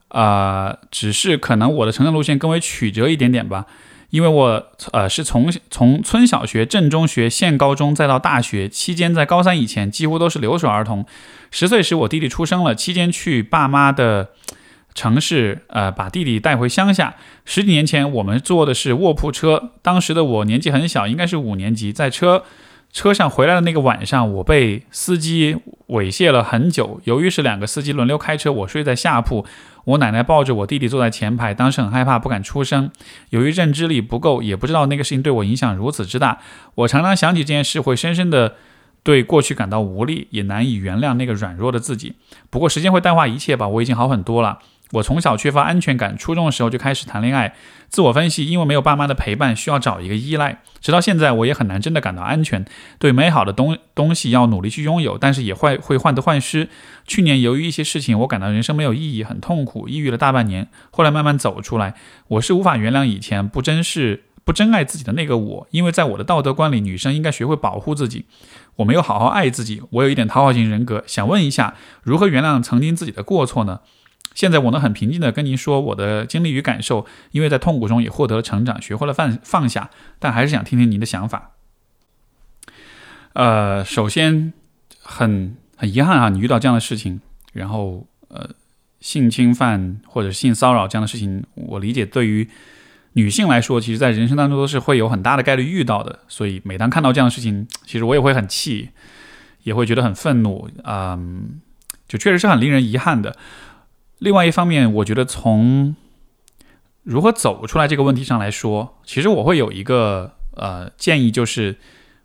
[0.07, 3.67] 啊，只是可能我的成长路线更为曲折一点点吧。
[4.09, 11.05] 因为我呃是从从村小学、镇中学、县高中再到大学期间，在高三以前几乎都是留守儿童。
[11.51, 14.29] 十岁时我弟弟出生了，期间去爸妈的。”
[14.95, 17.15] 城市，呃，把弟弟带回乡下。
[17.45, 19.69] 十几年前，我们坐的是卧铺车。
[19.81, 21.93] 当时的我年纪很小，应该是五年级。
[21.93, 22.43] 在车
[22.91, 25.55] 车上回来的那个晚上，我被司机
[25.89, 26.99] 猥亵了很久。
[27.05, 29.45] 由于是两个司机轮流开车，我睡在下铺，
[29.89, 31.53] 我奶奶抱着我弟弟坐在前排。
[31.53, 32.91] 当时很害怕，不敢出声。
[33.31, 36.39] 由于认知力不够，也不知道那个事情对我影响如此之大。
[36.75, 38.55] 我常常想起这件事，会深深的
[39.01, 42.13] 对过去感到无力，也难以原谅那个软弱的自己。
[42.51, 44.59] 不过时间会淡化一切吧，我已经好很多了。
[44.91, 47.53] 我从小缺乏安全感，初中的时候就开始谈恋爱。
[47.89, 50.61] 自我分析，因为没有爸妈的陪伴，需要找一个依赖。
[50.81, 52.65] 直到现在，我也很难真的感到安全。
[52.97, 56.69] 对美好的东东西要努力去拥有，但是也会会患得患失。
[57.05, 60.67] 去年由于一些事情，我感到人生没有意义，很痛苦，抑郁了大半年。
[60.89, 61.93] 后来慢慢走出来，
[62.27, 68.25] 我是无法原谅以前不珍视、不珍爱自己的那个我，因为在我的道德观里，女生应该学会保护自己。
[68.77, 71.03] 我没有好好爱自己，我有一点讨好型人格。
[71.05, 73.81] 想问一下，如何原谅曾经自己的过错呢？
[74.33, 81.51] 现在我能很平静的跟您说我的经历与感受，因为在痛苦中也获得了成长，学会了放放下，但还是想听听您的想法。
[83.33, 84.53] 呃，首先
[85.01, 87.21] 很很遗憾啊，你遇到这样的事情，
[87.53, 88.49] 然后呃，
[88.99, 92.49] 性侵犯或者性骚扰这样的事情，我理解对于
[93.13, 98.89] 女性来说，其实在人生当中都是会有很大的概率遇到的，所以每当看到这样的事情，其实我也会很气，
[99.63, 101.59] 也会觉得很愤怒，嗯，
[102.07, 103.35] 就确实是很令人遗憾的。
[104.19, 105.95] 另外一方面，我觉得从
[107.03, 111.77] 如何走出来这个问题上来说，其实我会有一个呃建议，就是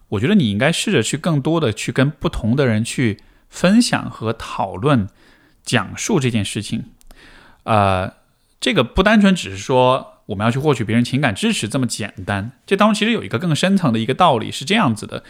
[0.08, 5.08] 我觉得你应该试着去更多的去跟不同的人去分享和讨论、
[5.62, 6.86] 讲述这件事情。
[7.62, 8.12] 呃，
[8.60, 15.22] 这个不单纯只是说我们要去获取别人情感支持这么简单，这当中其实有一个更深层的一个道理是这样子的，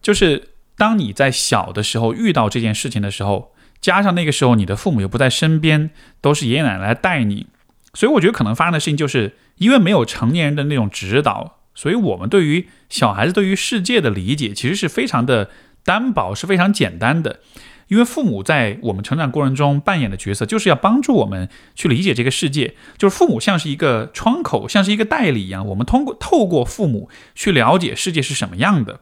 [0.00, 3.51] 就是当你在小的时候遇到这件事情的时候。
[3.82, 5.90] 加上那个时候你的父母又不在身边，
[6.22, 7.48] 都是爷爷奶奶带你，
[7.92, 15.50] 所以我觉得可能发生的事情就是因为没有成年人的那种指导，所以我们对于小孩子对于世界的理解其实是非常的
[15.84, 17.40] 单薄，是非常简单的。
[17.88, 29.00] 因为父母在我们成长过程中扮演的角色就是要帮助我们去理解这个世界，就是父母像是一个窗口，像是一个代理一样，我们通过透过父母去了解世界是什么样的。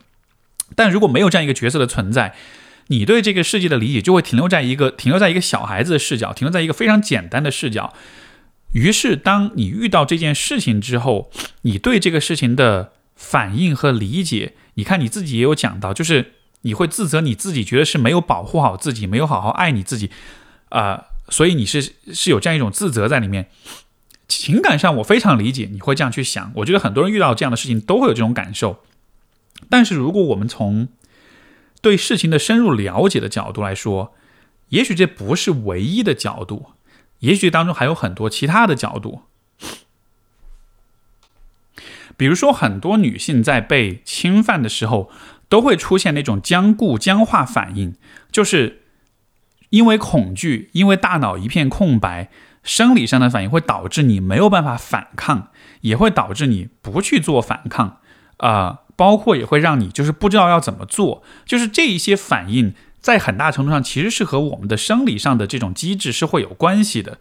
[0.74, 2.34] 但如果没有这样一个角色的存在，
[2.90, 7.94] 你对这个世界的理解就会停留在一个停留在一个小孩子的视角，停留在一个非常简单的视角。
[8.72, 11.30] 于是，当你遇到这件事情之后，
[11.62, 20.10] 你对这个事情的反应和理解，你看你自己也有讲到，就是你会自责你自己，觉得是没有保护好自己，没有好好爱你自己，
[20.70, 23.48] 啊，所以你是是有这样一种自责在里面。
[24.26, 26.52] 情感上，我非常理解你会这样去想。
[26.56, 28.82] 我觉得很多人遇到这样的事情都会有这种感受。
[29.68, 30.88] 但是，如果我们从
[31.80, 34.14] 对事情的深入了解的角度来说，
[34.68, 36.72] 也许这不是唯一的角度，
[37.20, 39.22] 也许当中还有很多其他的角度。
[42.16, 45.10] 比如说，很多女性在被侵犯的时候，
[45.48, 47.94] 都会出现那种僵固僵化反应，
[48.30, 48.82] 就是
[49.70, 52.28] 因为恐惧，因为大脑一片空白，
[52.62, 55.48] 生理上的反应会导致你没有办法反抗，
[55.80, 58.00] 也会导致你不去做反抗，
[58.36, 58.80] 啊。
[59.00, 67.16] 包括也会让你就是不知道要怎么做，就是这一些反应在很大程度上其实是和我们的生理上的这种机制是会有关系的。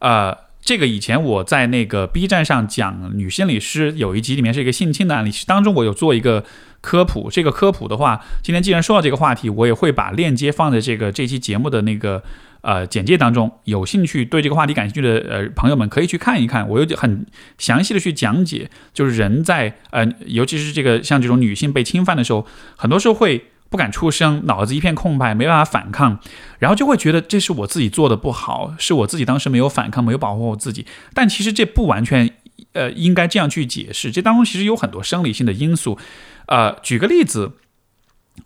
[0.00, 6.44] 呃，这个以前我在那个 B 站上讲女心理师有一集里面是一个性侵的案例，当中我有做一个
[6.80, 7.30] 科普。
[7.30, 12.24] 这个科普的话，今天既然说到这个话题，我也会把链接放在这个这期节目的那个。
[12.62, 17.24] 呃，简介当中有兴趣对这个话题感兴趣的呃朋友们可以去看一看，我有很
[17.56, 22.46] 详细的去讲解，就是人在呃，尤其是这个像这种女性被侵犯的时候，
[22.76, 26.18] 很多时候会不敢出声，脑子一片空白，没办法反抗，
[26.58, 30.84] 然后就会觉得这是我自己做的不好，是我自己当时没有反抗，没有保护我自己。
[31.14, 32.28] 但其实这不完全
[32.74, 35.98] 呃应该这样去解释，这当中其实有很多生理性的因素。
[36.46, 37.52] 呃，举个例子，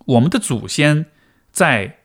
[0.07, 1.07] 我们的祖先
[1.51, 1.97] 在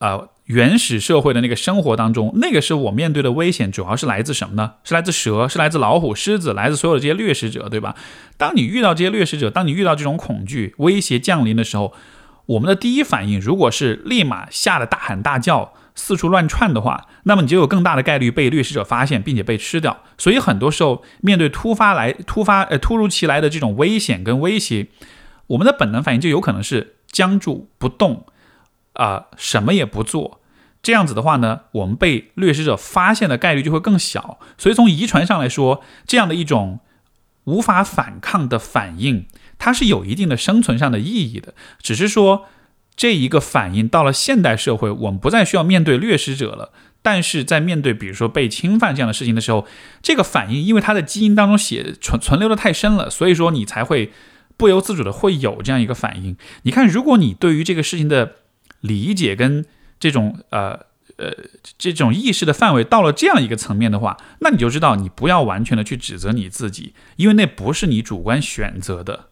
[0.00, 0.28] 呃。
[0.46, 4.74] 原始社会的那个生活当中，那个时候我面对的危险主要是来自什么呢？
[4.84, 7.96] 是来自蛇，是来自老虎、狮子，来自所有的这些掠食者，对吧？
[8.36, 11.94] 当你遇到这些掠食者，当你遇到这种恐惧威胁降临的时候，
[12.46, 20.02] 我们的第一反应如果是立马吓得大喊大叫，四处乱窜的话，那么你就有更大的概率被掠食者发现，并且被吃掉。
[20.18, 24.88] 所以很多时候，面对突发来、突发呃突如其来的这种危险跟威胁，
[25.46, 28.26] 我们的本能反应就有可能是僵住不动，
[28.94, 30.40] 啊，什么也不做。
[30.82, 34.40] 这样子的话呢，我们被掠食者发现的概率就会更小。
[34.58, 36.80] 所以从遗传上来说，这样的一种
[37.44, 39.26] 无法反抗的反应，
[39.58, 41.54] 它是有一定的生存上的意义的。
[41.80, 42.46] 只是说。
[42.96, 46.70] 这一个反应到了现代社会，我们不再需要面对掠食者了。
[47.02, 49.66] 但是在面对比如说被侵犯这样的事情的时候，
[50.00, 54.12] 这个反应因为它的基因当中写存存留的太深了，所以说你才会
[54.56, 56.36] 不由自主的会有这样一个反应。
[56.62, 58.36] 你看，如果你对于这个事情的
[58.84, 59.64] 理解跟
[59.98, 60.78] 这种呃
[61.16, 61.32] 呃
[61.78, 69.30] 这种意识的范围到了这样一个层面的话，那你就知道你不要完全的去指责你自己，因为那不是你主观选择的。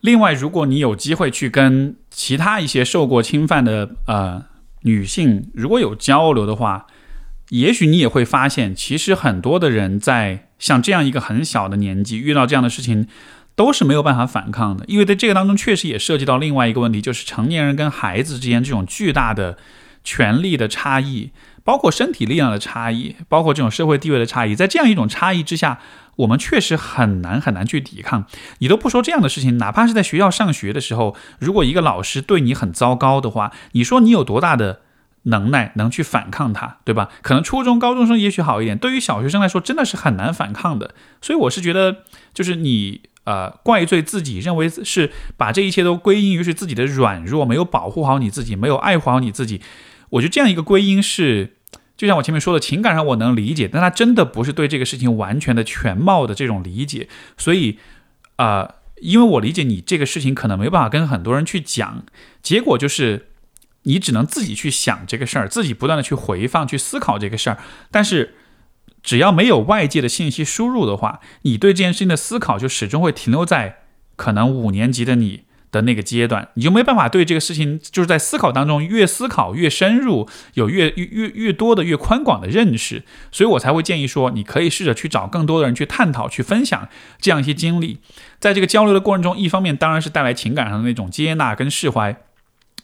[0.00, 4.44] 另外，如果你有机会去跟其他一些受过侵犯的呃
[4.82, 6.86] 女性，如果有交流的话，
[7.48, 13.06] 也许你也会发现，其实很多的人在像这样一个很小的年纪遇到这样的事情，
[13.54, 19.58] 都是没有办法反抗的，因为在这个当中确实也涉及到另外一个问题，就是成年人跟孩子之间这种巨大的
[20.04, 21.30] 权力的差异。
[21.64, 25.78] 包括身体力量的差异，包括这种社会地位的差异，在这样一种差异之下，
[26.16, 28.26] 我们确实很难很难去抵抗。
[28.58, 34.80] 你都不说这样的事情，哪怕是在学校上学的时候，如果一个老师对你很糟糕的话，你说你有多大的
[35.22, 37.08] 能耐能去反抗他，对吧？
[37.22, 40.96] 可能初中高中生也许好一点，对于小学生来说，真的是很难反抗的。
[41.20, 41.98] 所以我是觉得，
[42.34, 49.60] 就是你呃怪罪自己，认为是把这一切都归因于是自己的软弱，没有保护好你自己，没有爱护好你自己。
[50.10, 51.56] 我觉得这样一个归因是，
[51.96, 57.08] 就像我前面说的，情感上我能理解，但他真的不是对这个事情完全的全貌的这种理解。
[57.38, 57.78] 所以，
[58.36, 62.04] 啊，因为我理解你这个事情可能没办法跟很多人去讲，
[62.42, 63.28] 结果就是
[63.84, 67.58] 你只能自己去想这个事儿，自己不断的去回放、去思考这个事儿。
[67.90, 68.34] 但是，
[69.02, 73.78] 只要没有外界的信息输入的话，你对这件事情的思考就始终会停留在
[74.16, 75.44] 可能五年级的你。
[75.72, 86.86] 的那个阶段，你就没办法对这个事情，就是在思考当中越思考越深入，有越越越越多的越宽广的认识，所以我才会建议说，你可以试着去找更多的人去探讨、去分享
[87.18, 88.00] 这样一些经历，
[88.38, 92.18] 在这个交流的过程中，一方面当然是带来情感上的那种接纳跟释怀，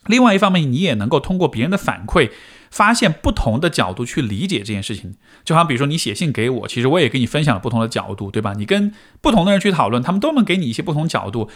[0.07, 2.31] 另外一方面你也能够通过别人的反馈，
[2.71, 5.17] 发现不同的角度去理解这件事情。
[5.45, 8.55] 就好像比如说你写信给我，其实我也给你分享了不同的角度，对吧？
[8.57, 11.49] 你跟不同的人去讨论，他们都能给你一些不同角度。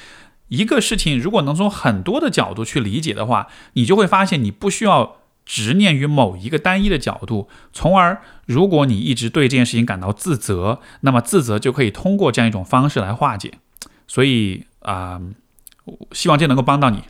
[0.48, 13.54] 一个事情如果能从很多的角度去理解的话，你就会发现你不需要执念于某一个单一的角度，从而如果你一直对这件事情感到自责，那么自责就可以通过这样一种方式来化解。
[14.06, 15.20] 所以啊，
[16.12, 17.02] 希望这能够帮到你。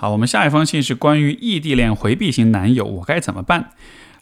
[0.00, 3.70] 好，我们下一封信是关于异地恋回避型男友，我该怎么办？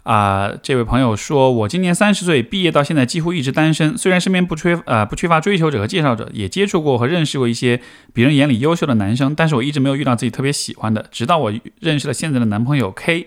[0.04, 3.98] 啊，这位朋友说，我今年三十岁，毕业到现在几乎一直单身。
[3.98, 7.78] 虽然身边不缺呃不缺乏追求者和介绍者，也接触过和认识过一些
[8.14, 11.04] 别人眼里优秀的男生，但是我一直没有遇到自己特别喜欢的。
[11.12, 13.26] 直到我认识了现在的男朋友 K。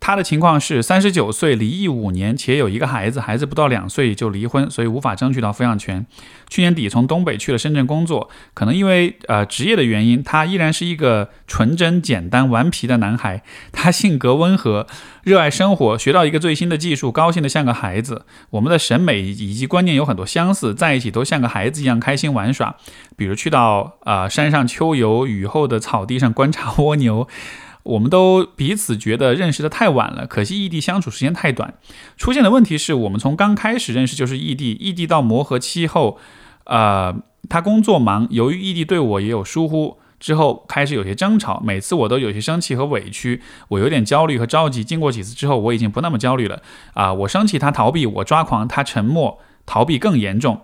[0.00, 6.06] 他的情况是三十九岁，离异五年，且有一个孩子，孩子不到两岁就离婚，所以无法争取到抚养权。
[6.48, 13.42] 去年底从东北去了深圳工作，可能因为呃职业的原因，他依然是一个纯真、简单、顽皮的男孩。
[13.72, 14.86] 他性格温和，
[15.24, 18.24] 热爱生活，学到一个最新的技术，高兴的像个孩子。
[18.50, 22.76] 我们的审美以及观念有很多相似，在一起都像个孩子一样开心玩耍。
[23.16, 27.28] 比如去到啊山上秋游，雨后的草地上观察蜗牛。
[27.88, 31.72] 我们都彼此觉得认识的太晚了，可惜异地相处时间太短。
[32.18, 36.18] 出现的问题是我们从刚开始认识就是异地，异地到磨合期后，
[36.64, 37.16] 呃，
[37.48, 44.84] 他工作忙，由于异地对我也有疏忽，之后开始有些争吵，每次我都有些生气和委屈，我有点焦虑和着急。
[44.84, 46.60] 经过几次之后，我已经不那么焦虑了。
[46.92, 50.60] 啊，我生气，他逃避；我抓狂，他沉默，逃避更严重。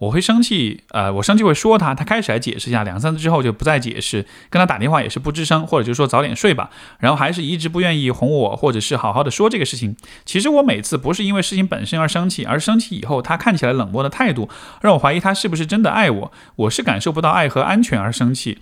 [0.00, 6.70] 我会生气，呃，我生气会说他，他开始来解释一下，两三次之后就不再解释，跟他打电话也是不吱声，或者就说早点睡吧，
[7.00, 9.94] 然后还是一直不愿意哄我，或者是好好的说这个事情。
[10.24, 14.48] 其实我每次不是因为事情本身而生气，而生气以后他看起来冷漠的态度，
[14.80, 16.32] 让我怀疑他是不是真的爱我。
[16.56, 18.58] 我是感受不到爱和安全而生气。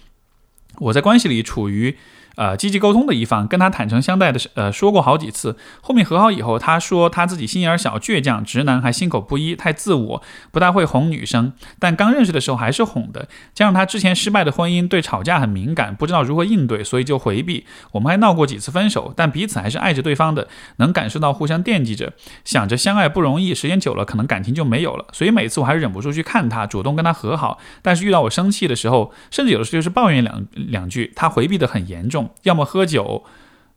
[0.79, 1.97] 我在关系里处于。
[2.39, 5.57] 呃，积极沟通的一方，跟他坦诚相待的，呃，说过好几次。
[5.81, 10.23] 后面和好以后，他说他自己心眼小、倔强、直男，还心口不一，太自我，
[10.53, 11.53] 不大会哄女生。
[11.81, 13.27] 但刚认识的时候还是哄的。
[13.53, 17.67] 加上他之前失败的婚姻，对吵架很敏感，不知道如何应对，所以就回避。
[17.91, 22.13] 我们还闹过几次分手，但彼此还是爱着对方的，能感受到互相惦记着，
[22.45, 25.07] 想着相爱不容易，时间久了可能感情就没有了。
[25.13, 27.59] 所以每次我还是忍不住去看他，主动跟他和好。
[27.83, 32.28] 但是遇到我生气的时候，甚至有的时候就是抱怨两两句，他回避的很严重。
[32.43, 33.25] 要么喝酒，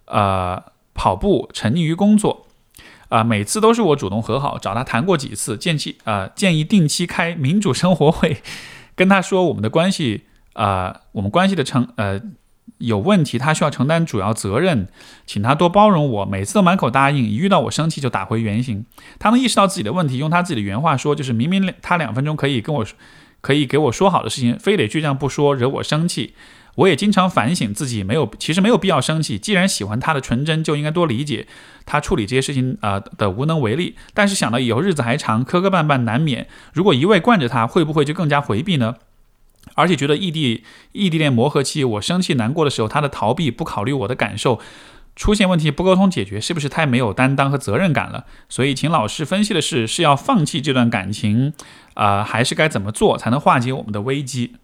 [0.05, 2.47] 呃，跑步，沉溺于工作，
[3.09, 8.41] 啊，每次都是我主动和好，找他谈过几次，建议呃建议定期开民主生活会，
[8.95, 10.23] 跟他说我们的关系
[10.53, 12.21] 啊，我们关系的成呃
[12.77, 14.87] 有问题，他需要承担主要责任，
[15.25, 18.85] 请他多包容我，每次都满口答应，一遇到我生气就打回原形。
[19.19, 22.85] 他能意识到自己的问题，用他自己的原话说，就是明明他两分钟可以跟我
[23.39, 26.33] 可以给我说好的事情，非得倔强不说，惹我生气。
[26.81, 29.37] 我也经常反省自己，没有，其实没有必要生气。
[29.37, 31.47] 既然喜欢他的纯真，就应该多理解
[31.85, 33.95] 他处理这些事情啊的无能为力。
[34.13, 36.47] 但是想到以后日子还长，磕磕绊绊难免。
[36.73, 38.95] 如果一味惯着他，会不会就更加回避呢？
[39.75, 44.59] 而且觉得异地异地恋磨合期，我生气难过的时候，他的逃避不考虑我的感受，
[45.15, 48.25] 出现问题不沟通解决，是不是太没有担当和责任感了？
[48.49, 51.53] 所以请老师分析的是，是要放弃这段感情
[51.93, 54.55] 啊，还是该怎么做才能化解我们的危机？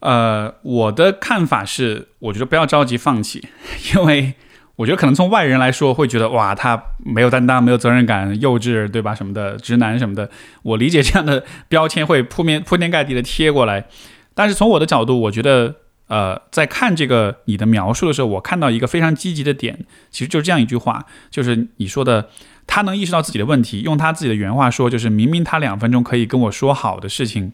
[0.00, 3.46] 呃，我的看法是，我觉得不要着急放弃，
[3.94, 4.34] 因为
[4.76, 9.14] 我觉得可能从外人来说会觉得，哇，他没有担当，没有责任感，幼稚，对吧？
[9.14, 10.30] 什么的，直男什么的，
[10.62, 13.86] 我理解这样的标签会铺面 铺天盖地的贴过来。
[14.32, 15.74] 但是从我的角度，我觉得，
[16.06, 22.30] 呃，在看这个你的描述的时候，我看到一个非常积极的点，其实就是这样一句话，就是你说的，
[22.66, 27.52] 他能意识到自己的问题，用他自己的原话说，就是明明他两分钟可以跟我说好的事情。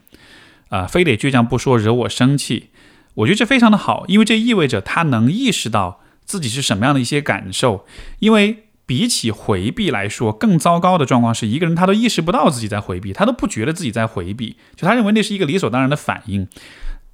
[0.69, 2.71] 啊，非得倔强不说，惹我生气。
[3.15, 7.87] 我觉得这非常的好，因为这意味着他能意识到自己是什么样的一些感受。
[8.19, 16.47] 因为比起回避来说，更糟糕的状况是一个人他都意识不到自己在回避，他都不觉得自己在回避，就他认为那是一个理所当然的反应。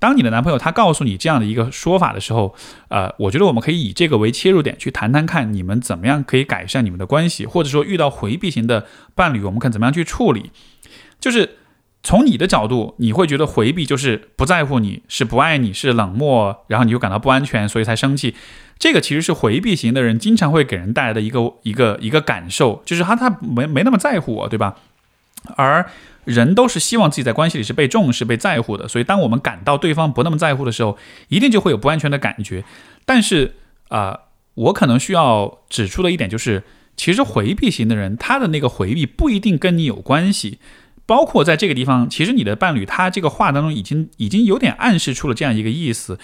[0.01, 2.57] 当你的男朋友他告诉你这样的一个说法的时候，
[2.89, 10.51] 呃，我觉得我们可以以这个为切入点去谈谈看，你们怎么样可以改善你们的关系，或者说遇到回避型的伴侣，我们看怎么样去处理，
[11.21, 11.59] 就是。
[12.03, 18.35] 从你的角度，你会觉得回避就是不在乎你，是不爱你，是冷漠，然后你就感到不安全，所以才生气。
[18.79, 24.77] 这个其实是回避型的人经常会给人带来的一个一个一个感受，就是他他没没那么在乎我，对吧？
[25.57, 25.89] 而
[26.25, 30.99] 人都是希望自己在关系里是被重视、被在乎的，所以当我们感到对方不那么在乎的时候，
[31.29, 32.65] 一定就会有不安全的感觉。
[33.05, 33.55] 但是
[33.89, 34.19] 啊，
[34.55, 36.65] 我可能需要指出的一点就是，
[36.97, 40.59] 其实回避型的人他的那个回避不一定跟你有关系。
[41.07, 46.19] 包括在这个地方，其实你的伴侣他这个话当中已经已经有点暗示出了这样一个意思，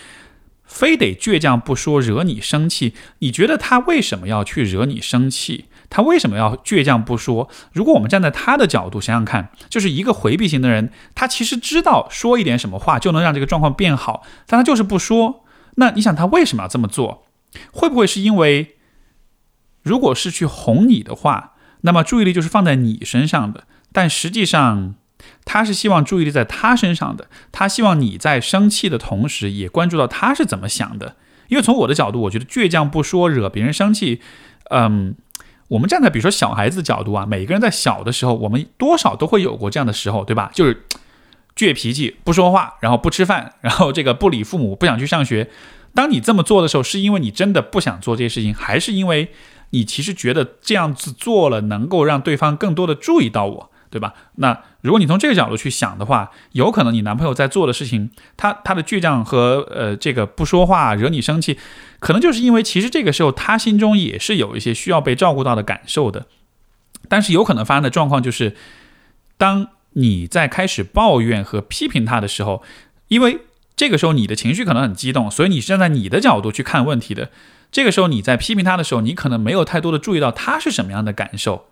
[0.64, 2.95] 非得倔强不说惹你生气。
[3.18, 5.66] 你觉得他为什么要去惹你生气？
[5.91, 7.49] 他为什么要倔强不说？
[7.72, 15.45] 如果我们站在他的角度想想看，就是一个回避型的人，他其实知道说一点什么话就能让这个状况变好，但他就是不说。
[15.76, 17.26] 那你想他为什么要这么做？
[17.72, 18.76] 会不会是因为，
[19.83, 23.64] 如果是去哄你的话，那么注意力就是放在你身上的？
[23.93, 24.95] 但实际上，
[25.45, 27.28] 他是希望注意力在他身上的。
[27.51, 31.16] 他希望你在生气的同时，也关注到他是怎么想的。
[31.49, 34.20] 因为从我的角度，我觉得倔强不说惹别人生气。
[34.70, 35.14] 嗯，
[35.68, 40.51] 我们站在比如说小孩子角度啊，每个人在小的时候，我们多少都会有过这样的时候，对吧？
[40.53, 40.84] 就是
[41.57, 45.49] 倔脾气，不说话，然后不吃饭，然后这个不理父母，不想去上学。
[45.95, 49.32] 当你这么做的时候，是因为你真的不想做这些事情，还是因为
[49.70, 53.70] 你其实觉得这样子做了能够让对方更多的注意到我？
[53.91, 54.14] 对吧？
[54.36, 61.59] 那如果你从这个角度去想的话，有可能你男朋友在做的事情，他他的倔强和呃这个不说话惹你生气，
[61.99, 66.26] 可能就是因为其实这个时候他心中也是有一些需要被照顾到的感受的。
[67.09, 68.55] 但是有可能发生的状况就是，
[69.36, 72.62] 当你在开始抱怨和批评他的时候，
[73.09, 73.41] 因为
[73.74, 77.30] 这个时候你的情绪可能很激动，所以你是站在你的角度去看问题的。
[77.70, 81.66] 这个时候你在批评他的时候，你可能没有太多的注意到他是什么样的感受。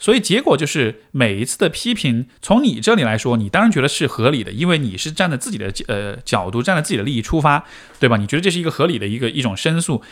[0.00, 7.64] 所以结果就是每一次的批评，从你这里来说，你当然觉得是合理的，因为你是站在自己的呃角度，站在自己的利益出发，
[8.00, 8.16] 对吧？
[8.16, 10.02] 你觉得这是一个合理的一个一种申诉。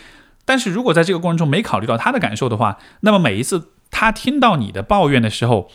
[0.45, 5.71] 但是如果在这个过程中没考虑到他的感受的话，那么每一次他听到你的抱怨的时候，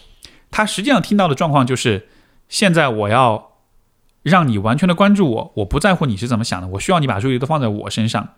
[0.51, 2.07] 他实际上听到的状况就是：
[2.47, 3.53] 现在我要
[4.21, 8.29] 让你完全的关注我，我不在乎你是怎么想的，我需要你把注意力都放在我身上。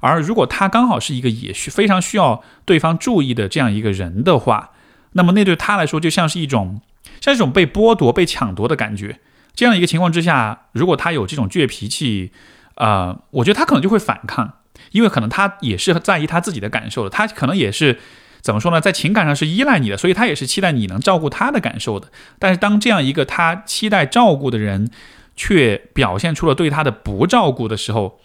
[0.00, 4.72] 而如果他刚好是一个也需非常需要对方注意的这样一个人的话，
[5.12, 6.80] 那么那对他来说就像是一种，
[7.20, 9.20] 像一种被剥夺、被抢夺的感觉。
[9.54, 12.32] 这样的一个情况之下，如果他有这种倔脾气，
[12.76, 14.54] 啊，我觉得他可能就会反抗，
[14.92, 17.98] 因为可能他也是在意他自己的感受的，他可能也是
[18.40, 22.08] 怎么说呢，在情感上是依赖你的，所以他也是期待你能照顾他的感受的。
[22.38, 24.90] 但是当这样一个他期待照顾的人，
[25.36, 28.20] 却表现出了对他的不照顾的时候，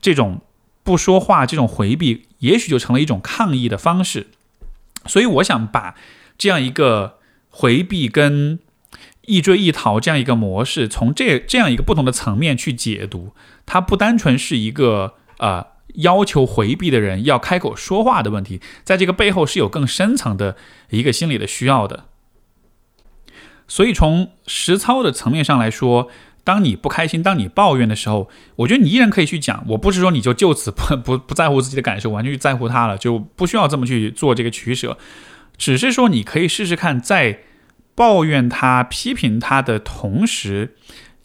[0.00, 0.40] 这种
[0.84, 4.28] 不说话、这种回避，也许就成了一种抗议的方式。
[5.06, 5.96] 所以我想把
[6.40, 7.18] 这样一个
[7.50, 8.58] 回避跟。
[9.26, 13.32] 一追一逃这样一个模式，从这这样一个不同的层面去解读，
[13.64, 15.64] 它不单纯是一个呃
[15.96, 20.56] 要求回避的人要开口说话的问题，在这个背后是有更深层的
[20.88, 22.06] 一个心理的需要的。
[23.68, 26.08] 所以从实操的层面上来说，
[26.42, 29.64] 当你不开心、当你抱怨的时候，我觉得你依然可以去讲。
[29.68, 34.98] 我不是说你就就此不不不在乎自己的感受，完全去在乎他了，就不需要这么去做这个取舍，
[35.60, 37.40] 只是说你可以试试看在。
[37.96, 40.74] 抱怨他、批评他的同时，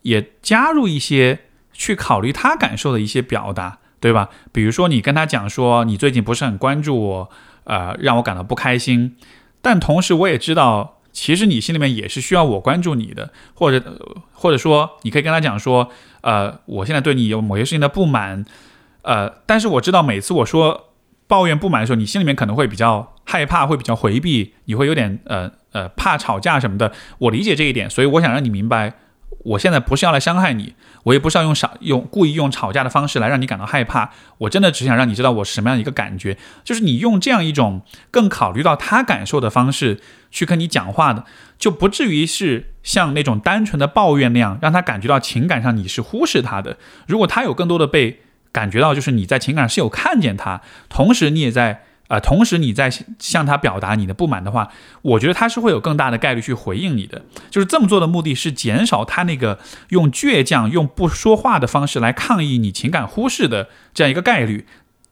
[0.02, 1.40] 也加入一些
[1.72, 4.30] 去考虑他感受的一些表达，对吧？
[4.52, 7.30] 比如说，你跟他讲说，你最近不是很关注我，
[7.64, 9.16] 呃，让我感到不开心。
[9.62, 13.98] 但同时，我也知道，其实你心里面也是需要我关注你的，或者，
[14.34, 15.90] 或者说，你可以跟他讲说，
[16.22, 18.44] 呃，我现在对你有某些事情的不满，
[19.04, 20.90] 呃，但是我知道，每次我说
[21.26, 25.52] 抱怨不满的时候，你心里面可能会比较害怕，会比较回避，你会有点呃。
[25.76, 28.94] 呃，怕吵架什么的，我理解这一点，所以我想让你明白，
[29.44, 30.74] 我现在不是要来伤害你，
[31.04, 40.00] 我也不是要用少用故意用吵架的方式来让你感到害怕，我真的只想让你知道我是什么样一个感觉，就是你用这样一种更考虑到他感受的方式
[40.32, 41.26] 去跟你讲话的，
[41.60, 46.78] 就不至于是像那种单纯的抱怨那样，让他感觉到情感上你是忽视他的。
[47.06, 48.22] 如果他有更多的被
[48.54, 51.82] 感觉到，就是你在情感上是有看见他，同时你也在。
[52.08, 54.70] 啊，同时你在向他表达你的不满的话，
[55.02, 57.24] 我觉得他是会有更大的概率去回应你的。
[57.50, 59.58] 就是这么做的目的是减少他那个
[59.90, 64.68] 用倔强、用不说话的方式来抗议你情感忽视的这样一个概率。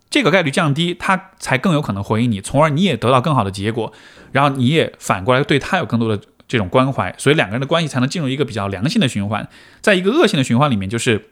[0.09, 3.91] 这个概率降低，他才更有可能回应你，从而你也得到更好的结果，
[4.31, 9.49] 然后你也反过来对他有更多的这种关怀，所以两个人的关系才能进入一个比较良性的循环。
[9.81, 11.29] 在一个恶性的循环里面，就是。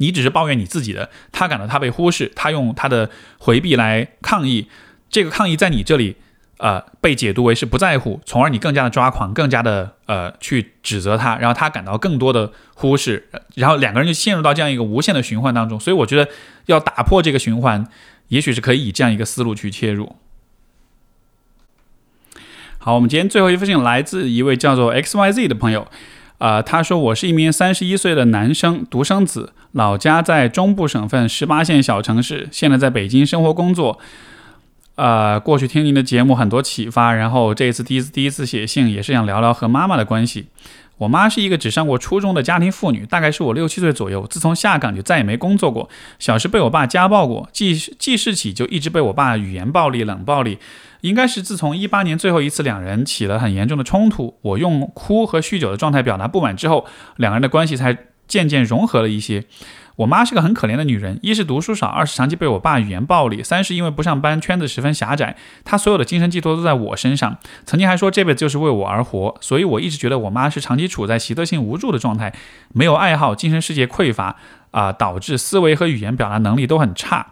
[0.00, 4.66] 你只是抱怨你自己的，他感到他被忽视，他用他的回避来抗议，
[5.10, 6.16] 这个抗议在你这里，
[6.56, 15.78] 呃，被解读为是不在乎，从而你更加的抓狂，更加的呃去指责他，然后他感到更多的忽视，然后两个人就陷入到这样一个无限的循环当中。
[15.78, 16.30] 所以我觉得
[16.64, 17.86] 要打破这个循环，
[18.28, 20.16] 也许是可以以这样一个思路去切入。
[22.78, 25.86] 好，我们今天最后一封信来自一位叫做 X Y Z 的朋友。
[26.40, 33.98] 啊，他说我是一名三十一岁的男生，独生子，老家在中部省份十八线小城市，现在在北京生活工作。
[34.94, 40.46] 呃，过去听您的节目很多启发，然后这一次第一次第一次写信也是想聊聊和妈妈的关系。
[40.96, 45.90] 我妈是一个只上过初中的家庭妇女，大概是我六七岁左右，自从下岗就再也没工作过。
[46.18, 50.58] 小时被我爸家暴过，记记事起就一直被我爸语言暴力、冷暴力。
[51.00, 56.86] 应该是自从一八年最后一次两人起了很严重的冲突，我用哭和酗酒的状态表达不满之后，
[57.16, 57.96] 两个人的关系才
[58.26, 59.44] 渐渐融合了一些。
[59.96, 65.36] 我妈是个很可怜的女人，一是读书少，二是长期被我爸语言暴力，三是因为不上班，圈子十分狭窄。
[65.62, 67.36] 她所有的精神寄托都在我身上，
[67.66, 69.36] 曾经还说这辈子就是为我而活。
[69.42, 72.32] 所以我一直觉得我妈是长期处在习得性无助的状态，
[72.72, 74.36] 没有爱好，精神世界匮乏，
[74.70, 77.26] 啊，导致思维和语言表达能力都很差。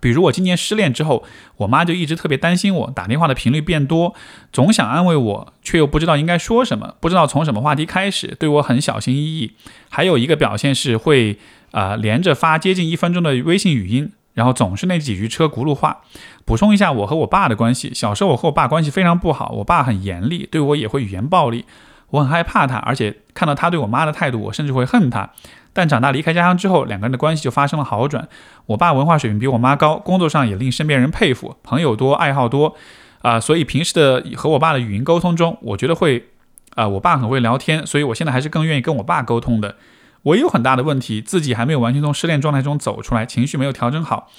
[0.00, 1.24] 比如我今年失恋之后，
[1.58, 4.14] 我妈就一直特别担心我，打电话的频率变多，
[4.52, 9.52] 总想安慰我，却又不知道应该说什么，不知道从什么话题开始，对我很小心翼翼。
[9.88, 11.38] 还有一个表现是会
[11.70, 16.02] 啊连着发接近一分钟的微信语音，然后总是那几句车轱辘话。
[16.44, 21.64] 补充一下我和我爸的关系，小时候我和我爸关系非常不好，我爸很严厉，对我也会语言暴力，
[22.10, 25.30] 我很害怕他，而且看到他对我妈的态度，我甚至会恨他。
[25.72, 28.28] 但长大离开家乡之后，两个人的关系就发生了好转。
[28.66, 32.76] 我爸文化水平比我妈高，工作上也令身边人佩服，朋友多，爱好多，
[33.22, 36.26] 啊，所以平时的和我爸的语音沟通中，我觉得会，
[36.74, 39.76] 啊，我爸很会聊天，所以我现在还是更愿意跟我爸沟通的。
[40.24, 44.30] 我也有很大的问题，自己还没有完全从失恋状态中走出来，情绪没有调整好。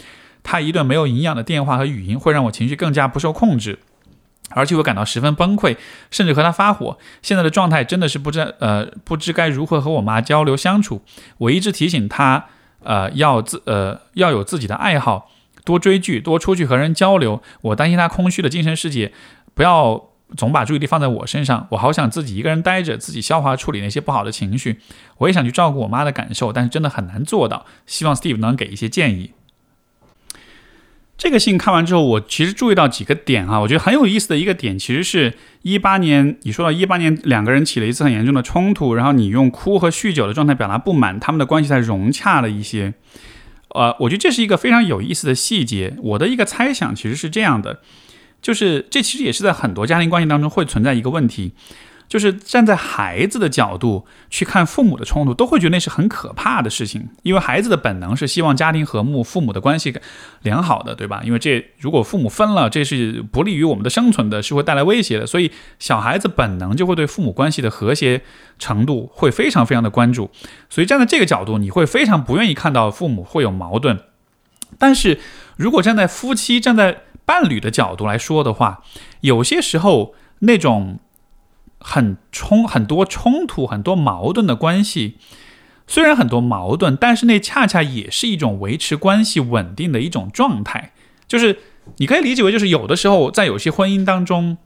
[0.43, 3.79] 他一段没有营养的电话和语音，会让我情绪更加不受控制。
[4.49, 5.77] 而且我感到十分崩溃，
[6.11, 6.97] 甚至和他发火。
[7.21, 11.01] 现在的状态真的是不知呃不知该如何和我妈交流相处。
[11.39, 12.45] 我一直提醒他，
[12.83, 15.31] 呃要自呃要有自己的爱好，
[15.65, 17.41] 多追剧，多出去和人交流。
[17.61, 19.11] 我担心他空虚的精神世界，
[19.55, 21.67] 不要总把注意力放在我身上。
[21.71, 24.79] 我好想自己一个人待着，自己消化处理那些不好的情绪。
[25.17, 27.65] 我也想去照顾我妈的感受，但是真的很难做到。
[27.87, 29.31] 希望 Steve 能给一些建议。
[31.23, 42.93] 这个信看完之后，我其实注意到几个点啊，我觉得很有意思的一个点，其实是一八年你说到一八年两个人起了一次很严重的冲突，然后你用哭和酗酒的状态表达不满，他们的关系才融洽了一些。
[43.69, 45.95] 呃，我觉得这是一个非常有意思的细节。
[46.03, 47.79] 我的一个猜想其实是这样的，
[48.41, 51.53] 就是这其实也是在很多家庭关系当中会存在一个问题。
[52.13, 59.95] 就是站在孩子的角度去看父母的冲突，都会觉得那是很可怕的事情，因为孩子的本能是希望家庭和睦、父母的关系
[60.43, 61.23] 良好的，对吧？
[61.25, 68.21] 因为这如果父母分了，这是不利于我们的生存的，是会带来威胁的，所以小孩子本能就会对父母关系的和谐
[68.59, 70.29] 程度会非常非常的关注，
[70.69, 73.99] 所以站在这个角度，你会非常不愿意看到父母会有矛盾。
[74.77, 75.19] 但是
[75.57, 78.83] 如果站在夫妻、站在伴侣的角度来说的话，
[79.21, 80.99] 有些时候那种。
[81.85, 85.17] 很冲很多冲突很多矛盾的关系，
[85.85, 90.93] 虽然很多矛盾，但是那恰恰也是一种维持关系稳定的一种状态。
[91.27, 91.59] 就是
[91.97, 94.57] 你可以理解为，就是有的时候在有些婚姻当中，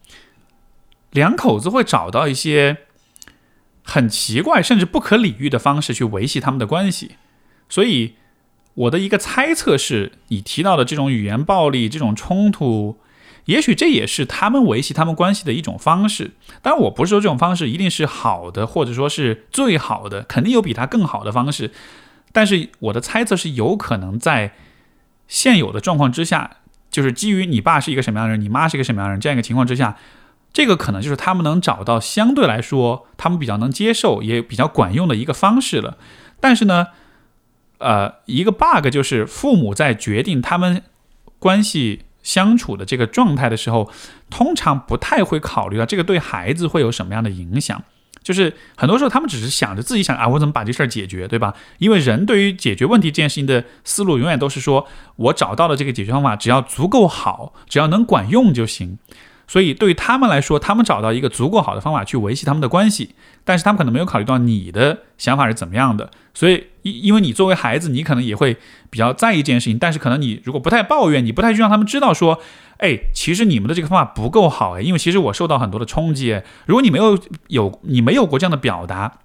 [1.10, 2.78] 两口子会找到一些
[3.84, 7.14] 很奇怪甚至不可理喻的方式去维系他们的关系。
[7.68, 8.14] 所以
[8.76, 13.00] 我的一个猜测是，你提到的这种语言暴力、这种冲突。
[13.48, 16.32] 也许这也是他们维系他们关系的一种方式。
[16.62, 21.72] 当然，我不是说这种方式一定是好的，或者说是最好的，肯定有比它更好的方式。
[22.34, 24.52] 但是我的猜测是，有可能在
[25.30, 26.58] 现有的状况之下，
[26.92, 29.98] 就是基于你爸是一个什么样的人，你妈是一个什么样的人这样一个情况之下，
[30.52, 35.98] 这个可能就是他们能找到相对来说他们比较能接受也比较管用的一个方式了。
[36.42, 36.88] 但是呢，
[37.78, 40.84] 呃，一个 bug 就是父母在决定他们
[41.40, 42.02] 关系。
[42.28, 43.90] 相处的这个状态的时候，
[44.30, 47.82] 通常不太会考虑到这个对孩子会有什么样的影响。
[48.22, 51.54] 就是很多时候他们只是想着自己想啊，我怎么把这事儿解决，对吧？
[51.78, 59.00] 因为人对于解决问题这件事情的思路，永远都是说我找到了这个解决方法，只要足够好，只要能管用就行。
[59.48, 66.12] 所以对于他们来说，他们找到一个足够好的方法去维系他们的关系，但是他们可能没有考虑到你的想法是怎么样的。
[66.34, 68.58] 所以，因因为你作为孩子，你可能也会
[68.90, 69.80] 比较在意这件事情。
[69.80, 72.40] 但是，可能你如果不太抱怨，你不太去让他们知道说，
[72.78, 76.42] 哎，其实你们的这个方法不够好，哎，因为其实我受到很多的冲击。
[76.66, 77.18] 如果你没有
[77.48, 79.20] 有你没有过这样的表达。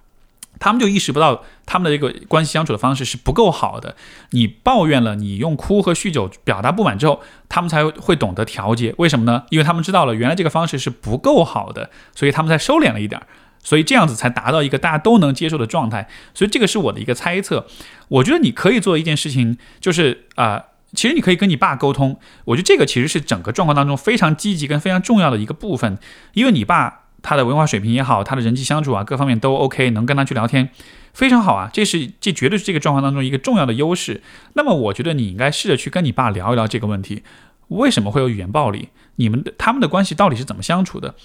[0.63, 3.97] 他们就意识不到他们的这个关系相处的方式是不够好的。
[4.29, 8.95] 你抱怨了，你用哭和酗酒表达不满之后，他们才会懂得调节。
[8.97, 9.43] 为什么呢？
[9.49, 13.27] 因为他们知道了原来这个方式是不够好的，所以他们才收敛了一点儿。
[13.61, 16.07] 所以这样子才达到一个大家都能接受的状态。
[16.33, 17.67] 所以这个是我的一个猜测。
[18.07, 22.17] 我觉得你可以做一件事情，就是啊，其实你可以跟你爸沟通。
[22.45, 25.97] 我觉得这个其实是整个状况当中非常积极跟非常重要的一个部分，
[26.31, 27.01] 因为你爸。
[27.23, 30.69] 他的文化水平也好，他的人际相处啊，各方面都 OK，能跟他去聊天，
[31.13, 31.71] 非常好啊。
[31.73, 34.21] 这是这绝对是这个状况当中一个重要的优势。
[34.53, 37.23] 那么，我觉得你应该试着去跟你爸聊一聊这个问题，
[37.69, 38.89] 为什么会有语言暴力？
[39.15, 41.15] 你们他们的关系到底是怎么相处的？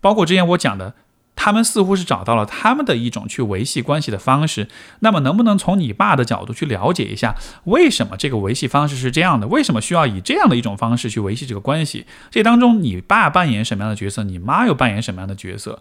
[0.00, 0.94] 包括之前我讲的。
[1.40, 4.66] 他们似乎是找到了他们的一种去维系关系的方式。
[4.98, 9.46] 那么，能不能从你爸的角度去了解一下，为什么这个维系方式是这样的？
[9.46, 12.06] 为什么需要以这样的一种方式去维系这个关系？
[12.28, 14.24] 这当中，你爸扮演什么样的角色？
[14.24, 15.80] 你妈又扮演什么样的角色？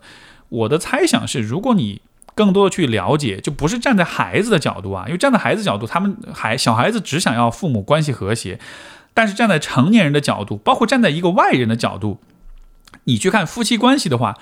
[0.49, 2.01] 我的猜想是，如果你
[2.35, 8.59] 更多的去了解，就不是站在孩子的角度啊，因为站在孩子角度，他们孩小孩子只想要父母关系和谐。
[9.15, 12.19] 但是站在成年人的角度，包括站在一个外人的角度，
[13.05, 14.37] 你去看夫妻关系的话。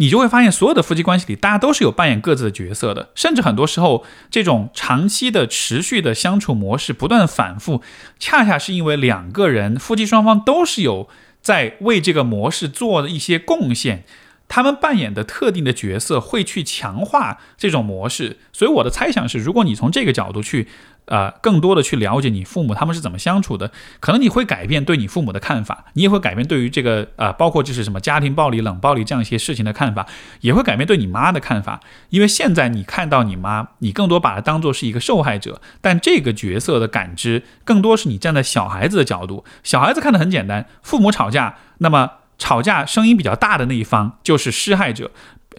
[0.00, 3.10] 你就会发现，所有的夫妻关系里，大家都是有扮演各自的角色的。
[3.14, 7.82] 甚至很多时候，这种长期的、持续的相处模式不断反复，
[8.18, 11.10] 恰恰是因为两个人夫妻双方都是有
[11.42, 14.04] 在为这个模式做一些贡献。
[14.48, 20.66] 他们扮演的特定的角色会去强化这种模式，所以我的猜想是，如果你从这个角度去，
[21.10, 30.06] 呃，更多的去了解你父母他们是怎么相处的，可能你会改变对你父母的看法，你也会改变对于这个呃，包括就是什么家庭暴力、冷暴力这样一些事情的看法，
[30.40, 31.80] 也会改变对你妈的看法，
[32.10, 42.12] 因为现在你看到你妈，你更多把她当做是一个受害者，但这个角色的感知更多是你站在小孩子的角度，小孩子看的很简单，父母吵架，那么。
[42.42, 45.10] 吵架声音比较大的那一方就是施害者，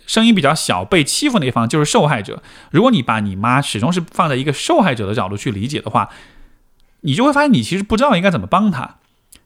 [0.08, 2.42] 声音比较小被欺负那一方就是受害者。
[2.72, 6.10] 如果你把你妈始终是放在一个受害者的角度去理解的话，
[7.02, 8.98] 你就会发现你其实不知道应该怎么帮他，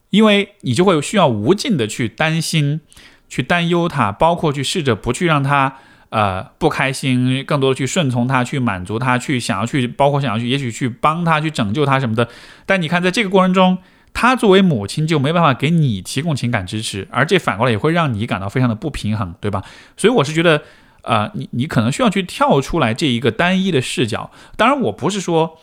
[0.10, 2.82] 因为你就会需要无尽的去担心、
[3.28, 5.78] 去担忧他，包括去试着不去让他
[6.10, 12.28] 呃不开心，更多的去顺从他、去满足他、去想要去，包括想要去，也许去帮他、去拯救他什么的。
[12.66, 13.78] 但你看，在这个过程中。
[14.16, 19.62] 他作为母亲就没办法给你提供情感支持，而这反过来也会让你感到非常的不平衡，对吧？
[19.96, 20.64] 所以我是觉得，
[21.04, 24.32] 呃，你你可能需要去跳出来这一个单一的视角。
[24.58, 25.60] 当然，我不是说，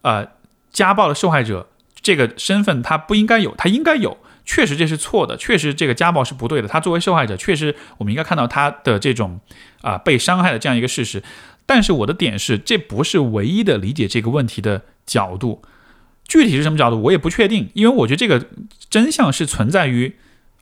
[0.00, 0.28] 呃，
[0.72, 1.68] 家暴的受害者。
[2.00, 6.68] 这个身份他不应该有，他应该有，确实这是错的，确实这个家暴是不对的。
[6.68, 9.40] 他作为受害者，确实我们应该看到他的这种
[9.82, 11.22] 啊被伤害的这样一个事实。
[11.66, 15.60] 但是我的点是，这不是唯一的理解这个问题的角度。
[16.28, 18.46] 具体是什么角度，我也不确定，因为我觉得这个
[18.88, 20.14] 真相是存在于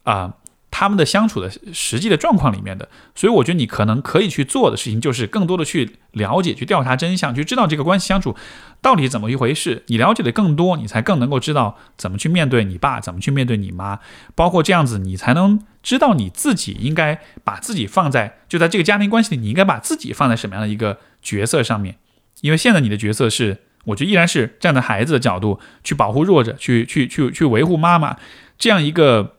[0.05, 0.37] 啊。
[0.69, 8.37] 他们的相处的实际的状况里面的，所以我觉得你可能可以去做的事情，就是更多的去了解、去调查真相，去知道这个关系相处
[8.83, 9.85] 到底怎么一回事。
[9.87, 14.01] 你了解的更多，你才更能够知道怎么去面对你爸，怎么去面对你妈，
[14.35, 21.97] 包括这样子，你才能知道你自己应该把自己放在就在这个家庭关系里，你应该把自己放在什么样的一个角色上面。
[22.43, 28.17] 因为现在你的角色是，我觉得依然是站在孩子的角度去保护弱者，去去去去维护妈妈
[28.59, 29.33] 这样一个。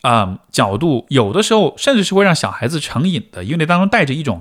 [0.00, 4.40] 啊，角度有的时候甚至是会让小孩子成瘾的，因为那当中带着一种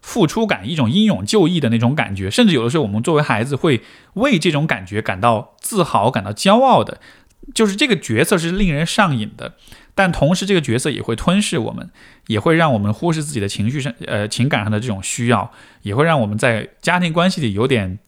[0.00, 2.28] 付出感，一种英勇就义的那种感觉。
[2.28, 3.82] 甚至有的时候，我们作为孩子会
[4.14, 7.00] 为这种感觉感到自豪、感到骄傲的，
[7.54, 9.54] 就是这个角色是令人上瘾的。
[9.94, 11.88] 但同时，这个角色也会吞噬我们，
[12.26, 15.52] 也会让我们忽视自己的情绪上、呃情感上的这种需要，
[15.82, 18.00] 也会让我们在家庭关系里有点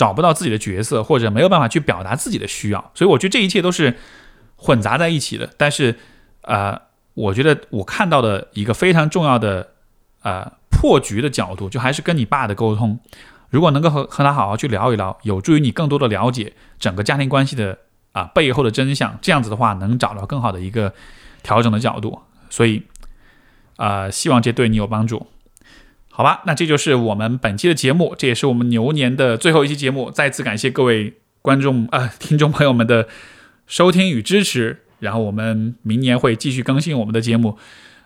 [0.00, 2.80] 找不到自己的角色，或者没有办法去表达自己的需要。
[2.94, 3.96] 所以，我觉得这一切都是
[4.56, 5.44] 混杂在一起的。
[5.56, 5.98] 但是。
[6.42, 6.74] 呃，
[7.12, 9.74] 我觉得我看到的一个非常重要的
[10.22, 12.98] 呃破局的角度，就还是跟你爸的沟通。
[13.50, 17.76] 如果能够和和他好好去聊一聊，有助于你更多的了解整个家庭关系的
[18.12, 19.18] 啊背后的真相。
[19.20, 20.94] 这样子的话，能找到更好的一个
[21.42, 22.18] 调整的角度。
[22.48, 22.84] 所以，
[23.76, 25.26] 呃，希望这对你有帮助。
[26.20, 30.10] 好吧，那这就是我们本期的节目，这也是我们牛年的最后一期节目。
[30.10, 33.08] 再次感谢各位观众啊听众朋友们的
[33.66, 34.80] 收听与支持。
[34.98, 37.56] 然后我们明年会继续更新我们的节目，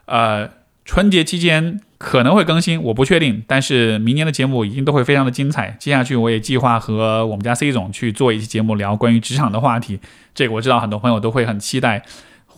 [0.06, 0.48] 呃，
[0.84, 3.42] 春节期间可能会更新，我不确定。
[3.48, 5.76] 但是明年的节目一定都会非常的精彩。
[5.80, 9.98] 接下去我也计划和我们家 C 总去做一期节目，聊关于职场的话题。
[10.36, 12.04] 这个我知道很多朋友都会很期待，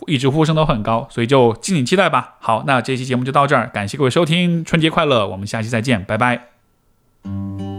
[0.05, 2.35] 一直呼声都很高，所以就敬请期待吧。
[2.39, 7.76] 好，那这期节目就到这儿，感谢各位收听，春节快乐，我们下期再见，拜拜。